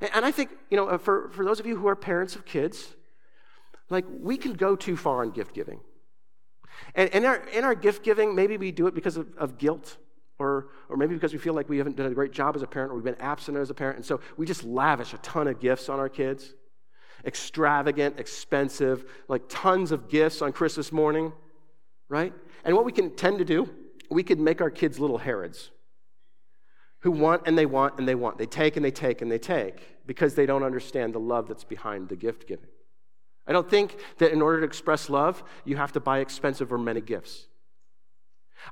And 0.00 0.24
I 0.24 0.30
think, 0.30 0.50
you 0.70 0.76
know, 0.76 0.88
uh, 0.88 0.98
for, 0.98 1.30
for 1.30 1.44
those 1.44 1.60
of 1.60 1.66
you 1.66 1.76
who 1.76 1.86
are 1.86 1.96
parents 1.96 2.34
of 2.34 2.44
kids, 2.44 2.94
like 3.88 4.04
we 4.20 4.36
can 4.36 4.54
go 4.54 4.76
too 4.76 4.96
far 4.96 5.22
in 5.22 5.30
gift 5.30 5.54
giving. 5.54 5.80
And 6.94 7.08
in 7.10 7.24
our, 7.24 7.36
in 7.48 7.64
our 7.64 7.74
gift 7.74 8.02
giving, 8.02 8.34
maybe 8.34 8.56
we 8.56 8.72
do 8.72 8.86
it 8.86 8.94
because 8.94 9.16
of, 9.16 9.28
of 9.38 9.58
guilt, 9.58 9.96
or, 10.38 10.68
or 10.88 10.96
maybe 10.96 11.14
because 11.14 11.32
we 11.32 11.38
feel 11.38 11.54
like 11.54 11.68
we 11.68 11.78
haven't 11.78 11.96
done 11.96 12.06
a 12.06 12.14
great 12.14 12.32
job 12.32 12.56
as 12.56 12.62
a 12.62 12.66
parent, 12.66 12.92
or 12.92 12.96
we've 12.96 13.04
been 13.04 13.20
absent 13.20 13.56
as 13.56 13.70
a 13.70 13.74
parent. 13.74 13.96
And 13.96 14.04
so 14.04 14.20
we 14.36 14.44
just 14.44 14.64
lavish 14.64 15.14
a 15.14 15.18
ton 15.18 15.46
of 15.46 15.60
gifts 15.60 15.88
on 15.88 15.98
our 15.98 16.08
kids 16.08 16.54
extravagant, 17.26 18.18
expensive, 18.18 19.04
like 19.28 19.42
tons 19.48 19.92
of 19.92 20.08
gifts 20.08 20.40
on 20.42 20.52
Christmas 20.52 20.92
morning, 20.92 21.32
right? 22.08 22.32
And 22.64 22.74
what 22.74 22.84
we 22.84 22.92
can 22.92 23.14
tend 23.16 23.38
to 23.38 23.44
do, 23.44 23.68
we 24.10 24.22
could 24.22 24.38
make 24.38 24.60
our 24.60 24.70
kids 24.70 24.98
little 24.98 25.18
Herods 25.18 25.70
who 27.00 27.10
want 27.10 27.42
and 27.46 27.58
they 27.58 27.66
want 27.66 27.98
and 27.98 28.08
they 28.08 28.14
want. 28.14 28.38
They 28.38 28.46
take 28.46 28.76
and 28.76 28.84
they 28.84 28.90
take 28.90 29.22
and 29.22 29.30
they 29.30 29.38
take 29.38 30.06
because 30.06 30.34
they 30.34 30.46
don't 30.46 30.62
understand 30.62 31.14
the 31.14 31.20
love 31.20 31.48
that's 31.48 31.64
behind 31.64 32.08
the 32.08 32.16
gift 32.16 32.46
giving. 32.46 32.68
I 33.46 33.52
don't 33.52 33.68
think 33.68 33.96
that 34.18 34.32
in 34.32 34.42
order 34.42 34.60
to 34.60 34.66
express 34.66 35.08
love, 35.08 35.44
you 35.64 35.76
have 35.76 35.92
to 35.92 36.00
buy 36.00 36.18
expensive 36.18 36.72
or 36.72 36.78
many 36.78 37.00
gifts. 37.00 37.46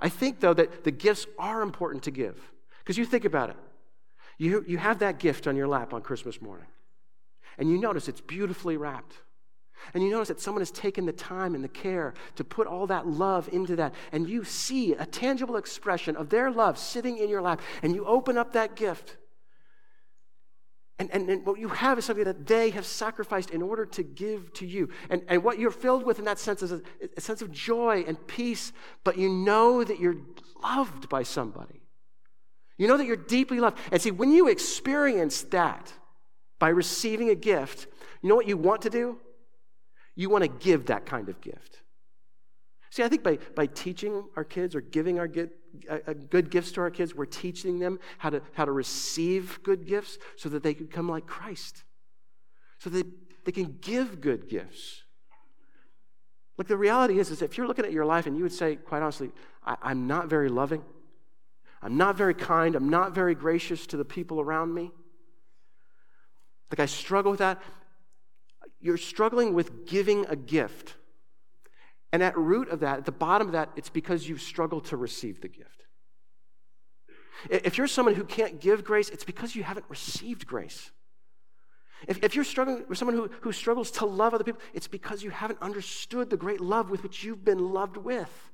I 0.01 0.09
think, 0.09 0.41
though, 0.41 0.55
that 0.55 0.85
the 0.85 0.91
gifts 0.91 1.27
are 1.39 1.63
important 1.63 2.03
to 2.05 2.11
give. 2.11 2.41
Because 2.79 2.99
you 2.99 3.05
think 3.05 3.25
about 3.25 3.51
it. 3.51 3.57
You, 4.39 4.65
you 4.67 4.79
have 4.79 4.99
that 4.99 5.19
gift 5.19 5.47
on 5.47 5.57
your 5.57 5.69
lap 5.69 5.93
on 5.93 6.03
Christmas 6.03 6.43
morning 6.43 6.67
and 7.59 7.71
you 7.71 7.79
notice 7.79 8.09
it's 8.09 8.21
beautifully 8.21 8.77
wrapped. 8.77 9.15
And 9.93 10.03
you 10.03 10.11
notice 10.11 10.29
that 10.29 10.41
someone 10.41 10.63
has 10.63 10.71
taken 10.71 11.05
the 11.05 11.13
time 11.13 11.55
and 11.55 11.63
the 11.63 11.69
care 11.69 12.15
to 12.37 12.45
put 12.45 12.67
all 12.67 12.87
that 12.87 13.07
love 13.07 13.49
into 13.53 13.77
that. 13.77 13.95
And 14.13 14.29
you 14.29 14.45
see 14.45 14.93
a 14.93 15.05
tangible 15.05 15.57
expression 15.57 16.17
of 16.17 16.31
their 16.31 16.51
love 16.51 16.79
sitting 16.79 17.19
in 17.19 17.29
your 17.29 17.43
lap. 17.43 17.61
And 17.83 17.95
you 17.95 18.07
open 18.07 18.39
up 18.39 18.53
that 18.55 18.77
gift. 18.77 19.19
And, 20.99 21.11
and, 21.11 21.29
and, 21.29 21.45
what 21.45 21.59
you 21.59 21.69
have 21.69 21.99
is 21.99 22.05
something 22.05 22.25
that 22.25 22.47
they 22.47 22.71
have 22.71 22.87
sacrificed 22.87 23.51
in 23.51 23.63
order 23.63 23.85
to 23.85 24.03
give 24.05 24.53
to 24.55 24.67
you. 24.67 24.91
And, 25.11 25.23
and 25.27 25.43
what 25.43 25.59
you're 25.59 25.73
filled 25.73 26.05
with 26.05 26.21
in 26.21 26.25
that 26.27 26.39
sense 26.39 26.63
is 26.63 26.71
a, 26.71 26.83
a 27.17 27.21
sense 27.21 27.43
of 27.43 27.51
joy 27.51 28.05
and 28.07 28.25
peace, 28.29 28.73
but 29.03 29.19
you 29.19 29.29
know 29.29 29.83
that 29.83 29.99
you're 29.99 30.17
loved 30.63 31.09
by 31.09 31.25
somebody. 31.25 31.83
You 32.79 32.87
know 32.87 32.97
that 32.97 33.07
you're 33.07 33.17
deeply 33.17 33.59
loved. 33.59 33.79
And 33.91 34.01
see, 34.01 34.13
when 34.13 34.31
you 34.31 34.47
experience 34.47 35.43
that, 35.43 35.93
by 36.65 36.71
receiving 36.71 37.29
a 37.29 37.35
gift, 37.35 37.89
you 38.23 38.29
know 38.31 38.35
what 38.35 38.49
you 38.49 38.57
want 38.57 38.81
to 38.81 38.89
do? 38.89 39.19
You 40.17 40.31
want 40.31 40.45
to 40.45 40.49
give 40.49 40.87
that 40.87 41.05
kind 41.05 41.29
of 41.29 41.39
gift. 41.43 41.83
See, 42.89 43.03
I 43.03 43.09
think 43.11 43.23
by, 43.23 43.39
by 43.55 43.67
teaching 43.67 44.25
our 44.35 44.45
kids 44.45 44.75
or 44.75 44.81
giving 44.81 45.19
our 45.19 45.29
good, 45.29 45.51
good 46.31 46.49
gifts 46.49 46.73
to 46.73 46.81
our 46.81 46.91
kids, 46.91 47.15
we're 47.15 47.27
teaching 47.27 47.81
them 47.81 48.01
how 48.17 48.31
to, 48.31 48.41
how 48.55 48.65
to 48.65 48.73
receive 48.73 49.63
good 49.63 49.87
gifts 49.87 50.17
so 50.39 50.49
that 50.49 50.63
they 50.63 50.73
can 50.73 50.87
come 50.87 51.07
like 51.07 51.27
Christ, 51.27 51.85
so 52.79 52.89
that 52.89 53.05
they, 53.05 53.11
they 53.45 53.53
can 53.53 53.77
give 53.83 54.23
good 54.23 54.49
gifts. 54.49 55.03
Look, 56.57 56.67
the 56.67 56.79
reality 56.79 57.19
is, 57.19 57.31
is 57.31 57.43
if 57.43 57.59
you're 57.59 57.67
looking 57.67 57.85
at 57.85 57.93
your 57.93 58.07
life 58.07 58.27
and 58.27 58.39
you 58.39 58.43
would 58.43 58.55
say, 58.55 58.77
quite 58.77 59.03
honestly, 59.03 59.33
I, 59.67 59.77
I'm 59.83 60.07
not 60.07 60.29
very 60.29 60.49
loving, 60.49 60.83
I'm 61.83 61.99
not 61.99 62.17
very 62.17 62.33
kind, 62.33 62.75
I'm 62.75 62.89
not 62.89 63.15
very 63.15 63.35
gracious 63.35 63.87
to 63.89 63.99
the 63.99 64.05
people 64.07 64.41
around 64.41 64.73
me, 64.73 64.93
like 66.71 66.81
I 66.81 66.87
struggle 66.87 67.31
with 67.31 67.41
that. 67.41 67.63
You're 68.81 68.97
struggling 68.97 69.55
with 69.55 69.87
giving 69.87 70.27
a 70.27 70.37
gift. 70.37 70.97
And 72.13 72.23
at 72.23 72.37
root 72.37 72.69
of 72.69 72.81
that, 72.81 72.99
at 72.99 73.05
the 73.05 73.13
bottom 73.13 73.49
of 73.49 73.53
that, 73.53 73.71
it's 73.77 73.91
because 73.91 74.29
you've 74.29 74.43
struggled 74.43 74.85
to 74.87 74.97
receive 74.97 75.41
the 75.41 75.49
gift. 75.49 75.85
If 77.51 77.77
you're 77.77 77.89
someone 77.89 78.15
who 78.15 78.25
can't 78.25 78.61
give 78.61 78.85
grace, 78.85 79.09
it's 79.11 79.25
because 79.25 79.55
you 79.55 79.63
haven't 79.63 79.87
received 79.89 80.47
grace. 80.47 80.91
If, 82.07 82.23
if 82.23 82.35
you're 82.35 82.45
struggling 82.45 82.85
with 82.89 82.99
someone 82.99 83.17
who, 83.17 83.31
who 83.41 83.53
struggles 83.53 83.91
to 83.93 84.07
love 84.07 84.35
other 84.35 84.45
people, 84.45 84.61
it's 84.73 84.89
because 84.89 85.23
you 85.23 85.31
haven't 85.31 85.61
understood 85.63 86.31
the 86.31 86.37
great 86.37 86.61
love 86.61 86.91
with 86.91 87.03
which 87.03 87.25
you've 87.25 87.45
been 87.45 87.73
loved 87.73 87.97
with. 87.97 88.53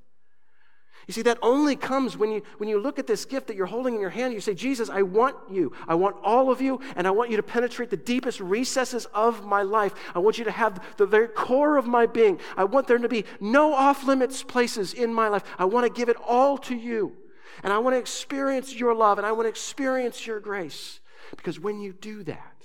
You 1.07 1.13
see, 1.15 1.23
that 1.23 1.39
only 1.43 1.77
comes 1.77 2.17
when 2.17 2.31
you, 2.31 2.43
when 2.59 2.69
you 2.69 2.79
look 2.79 2.99
at 2.99 3.07
this 3.07 3.25
gift 3.25 3.47
that 3.49 3.57
you're 3.57 3.67
holding 3.67 3.95
in 3.95 4.01
your 4.01 4.11
hand. 4.11 4.33
You 4.33 4.41
say, 4.41 4.55
Jesus, 4.55 4.89
I 4.89 5.03
want 5.03 5.37
you. 5.51 5.73
I 5.89 5.95
want 5.95 6.17
all 6.23 6.51
of 6.51 6.61
you, 6.61 6.81
and 6.95 7.07
I 7.07 7.11
want 7.11 7.31
you 7.31 7.37
to 7.37 7.43
penetrate 7.43 7.91
the 7.91 7.97
deepest 7.97 8.41
recesses 8.41 9.07
of 9.07 9.45
my 9.45 9.63
life. 9.63 9.95
I 10.15 10.19
want 10.19 10.39
you 10.39 10.45
to 10.45 10.51
have 10.51 10.83
the 10.99 11.07
very 11.07 11.29
core 11.29 11.79
of 11.79 11.87
my 11.87 12.07
being. 12.07 12.39
I 12.57 12.65
want 12.65 12.87
there 12.87 12.99
to 12.99 13.09
be 13.09 13.25
no 13.41 13.73
off 13.73 14.05
limits 14.05 14.43
places 14.43 14.93
in 14.93 15.13
my 15.13 15.29
life. 15.29 15.43
I 15.59 15.65
want 15.65 15.87
to 15.87 15.93
give 15.93 16.09
it 16.09 16.17
all 16.27 16.59
to 16.59 16.77
you. 16.77 17.17
And 17.63 17.73
I 17.73 17.79
want 17.79 17.95
to 17.95 17.99
experience 17.99 18.75
your 18.75 18.95
love, 18.95 19.19
and 19.19 19.27
I 19.27 19.33
want 19.33 19.47
to 19.47 19.51
experience 19.51 20.27
your 20.27 20.39
grace. 20.41 21.01
Because 21.37 21.59
when 21.59 21.81
you 21.81 21.93
do 21.93 22.23
that, 22.25 22.57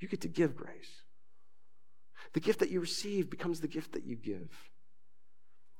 you 0.00 0.08
get 0.08 0.22
to 0.22 0.28
give 0.28 0.56
grace. 0.56 1.02
The 2.32 2.40
gift 2.40 2.60
that 2.60 2.70
you 2.70 2.80
receive 2.80 3.28
becomes 3.28 3.60
the 3.60 3.68
gift 3.68 3.92
that 3.92 4.04
you 4.04 4.16
give. 4.16 4.69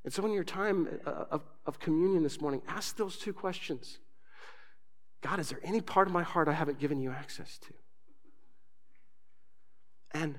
And 0.05 0.13
so, 0.13 0.25
in 0.25 0.33
your 0.33 0.45
time 0.45 0.89
uh, 1.07 1.25
of, 1.31 1.43
of 1.67 1.79
communion 1.79 2.23
this 2.23 2.41
morning, 2.41 2.63
ask 2.69 2.97
those 2.97 3.17
two 3.17 3.33
questions 3.33 3.99
God, 5.21 5.39
is 5.39 5.51
there 5.51 5.61
any 5.63 5.81
part 5.81 6.07
of 6.07 6.13
my 6.13 6.23
heart 6.23 6.49
I 6.49 6.53
haven't 6.53 6.79
given 6.79 7.01
you 7.01 7.11
access 7.11 7.59
to? 7.59 7.75
And 10.13 10.39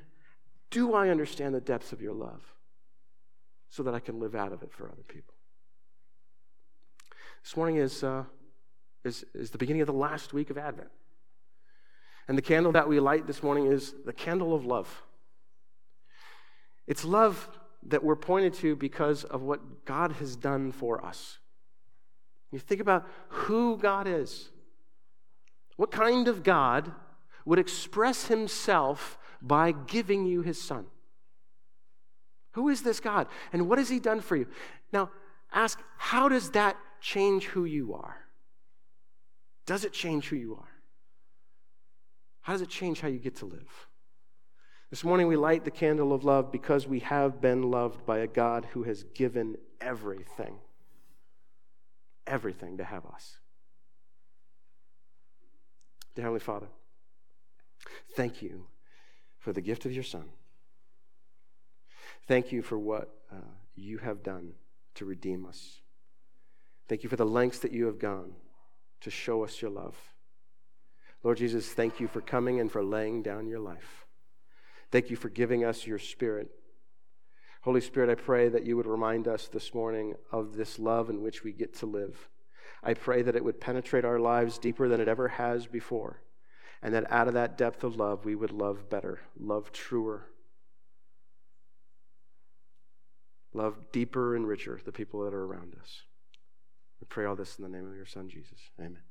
do 0.72 0.94
I 0.94 1.10
understand 1.10 1.54
the 1.54 1.62
depths 1.62 1.94
of 1.94 2.02
your 2.02 2.14
love 2.14 2.42
so 3.70 3.84
that 3.84 3.94
I 3.94 4.00
can 4.00 4.20
live 4.20 4.36
out 4.36 4.52
of 4.52 4.64
it 4.64 4.72
for 4.74 4.90
other 4.90 5.04
people? 5.08 5.36
This 7.44 7.56
morning 7.56 7.78
is, 7.78 8.04
uh, 8.04 8.24
is, 9.04 9.24
is 9.34 9.52
the 9.52 9.58
beginning 9.58 9.82
of 9.82 9.88
the 9.88 9.94
last 9.94 10.34
week 10.34 10.50
of 10.50 10.58
Advent. 10.58 10.90
And 12.28 12.38
the 12.38 12.42
candle 12.42 12.72
that 12.72 12.88
we 12.88 13.00
light 13.00 13.28
this 13.28 13.44
morning 13.44 13.68
is 13.68 13.94
the 14.06 14.14
candle 14.14 14.56
of 14.56 14.66
love. 14.66 15.04
It's 16.88 17.06
love 17.06 17.50
that 17.88 18.04
we're 18.04 18.16
pointed 18.16 18.54
to 18.56 18.76
because 18.76 19.24
of 19.24 19.42
what 19.42 19.86
God 19.86 20.14
has 20.14 20.36
done 20.36 20.72
for 20.72 21.04
us. 21.04 21.40
You 22.52 22.60
think 22.60 22.82
about 22.82 23.08
who 23.30 23.78
God 23.78 24.08
is. 24.08 24.50
What 25.78 25.92
kind 25.92 26.28
of 26.28 26.44
God 26.44 26.92
would 27.46 27.60
express 27.60 28.28
himself 28.28 29.18
by 29.42 29.72
giving 29.72 30.26
you 30.26 30.42
his 30.42 30.62
son? 30.62 30.86
Who 32.54 32.70
is 32.70 32.84
this 32.84 33.00
God? 33.00 33.28
And 33.54 33.68
what 33.68 33.80
has 33.80 33.90
he 33.90 34.00
done 34.00 34.20
for 34.20 34.36
you? 34.36 34.48
Now, 34.92 35.10
ask 35.52 35.80
how 35.98 36.30
does 36.30 36.52
that 36.52 36.78
change 37.00 37.46
who 37.46 37.66
you 37.66 37.94
are? 37.94 38.18
Does 39.66 39.86
it 39.86 39.94
change 39.94 40.28
who 40.28 40.36
you 40.36 40.56
are? 40.56 40.70
How 42.42 42.54
does 42.54 42.62
it 42.62 42.70
change 42.70 43.00
how 43.02 43.08
you 43.08 43.20
get 43.20 43.38
to 43.38 43.46
live? 43.46 43.88
This 44.92 45.06
morning 45.06 45.28
we 45.28 45.38
light 45.38 45.64
the 45.64 45.72
candle 45.72 46.12
of 46.12 46.26
love 46.26 46.52
because 46.52 46.86
we 46.86 47.00
have 47.00 47.40
been 47.40 47.72
loved 47.72 48.06
by 48.06 48.18
a 48.20 48.28
God 48.28 48.68
who 48.74 48.84
has 48.84 49.04
given 49.16 49.56
everything, 49.80 50.56
everything 52.28 52.78
to 52.78 52.84
have 52.84 53.06
us. 53.06 53.38
Dear 56.14 56.24
Heavenly 56.24 56.42
Father, 56.42 56.68
thank 58.18 58.42
you 58.42 58.66
for 59.40 59.54
the 59.54 59.62
gift 59.62 59.86
of 59.86 59.94
your 59.94 60.04
Son. 60.04 60.26
Thank 62.28 62.52
you 62.52 62.62
for 62.62 62.78
what 62.78 63.16
uh, 63.32 63.38
you 63.76 63.98
have 64.00 64.22
done 64.24 64.56
to 64.96 65.06
redeem 65.06 65.46
us. 65.46 65.80
Thank 66.90 67.04
you 67.04 67.10
for 67.10 67.16
the 67.16 67.26
lengths 67.26 67.60
that 67.60 67.72
you 67.72 67.86
have 67.86 67.98
gone 67.98 68.34
to 69.00 69.10
show 69.10 69.46
us 69.46 69.62
your 69.62 69.72
love. 69.72 69.96
Lord 71.24 71.38
Jesus, 71.38 71.70
thank 71.70 72.02
you 72.02 72.10
for 72.10 72.20
coming 72.20 72.60
and 72.60 72.70
for 72.70 72.84
laying 72.84 73.24
down 73.24 73.48
your 73.48 73.62
life. 73.62 74.01
Thank 74.92 75.10
you 75.10 75.16
for 75.16 75.30
giving 75.30 75.64
us 75.64 75.88
your 75.88 76.00
Spirit. 76.00 76.50
Holy 77.62 77.82
Spirit, 77.82 78.10
I 78.10 78.16
pray 78.16 78.50
that 78.50 78.66
you 78.66 78.76
would 78.76 78.88
remind 78.88 79.28
us 79.28 79.48
this 79.48 79.74
morning 79.74 80.16
of 80.32 80.56
this 80.56 80.80
love 80.80 81.10
in 81.10 81.22
which 81.22 81.44
we 81.44 81.52
get 81.52 81.76
to 81.76 81.86
live. 81.86 82.28
I 82.84 82.96
pray 82.96 83.22
that 83.22 83.36
it 83.36 83.44
would 83.44 83.62
penetrate 83.62 84.04
our 84.04 84.20
lives 84.20 84.58
deeper 84.58 84.90
than 84.90 85.00
it 85.00 85.08
ever 85.08 85.28
has 85.28 85.68
before, 85.68 86.22
and 86.82 86.94
that 86.94 87.12
out 87.12 87.28
of 87.28 87.36
that 87.36 87.58
depth 87.58 87.84
of 87.84 87.96
love, 87.96 88.26
we 88.26 88.36
would 88.36 88.52
love 88.52 88.90
better, 88.90 89.20
love 89.40 89.72
truer, 89.72 90.28
love 93.54 93.92
deeper 93.92 94.36
and 94.36 94.48
richer 94.48 94.80
the 94.84 94.92
people 94.92 95.24
that 95.24 95.34
are 95.34 95.46
around 95.46 95.76
us. 95.80 96.02
We 97.00 97.06
pray 97.08 97.26
all 97.26 97.36
this 97.36 97.58
in 97.60 97.64
the 97.64 97.70
name 97.70 97.88
of 97.88 97.96
your 97.96 98.06
Son, 98.08 98.28
Jesus. 98.28 98.60
Amen. 98.80 99.11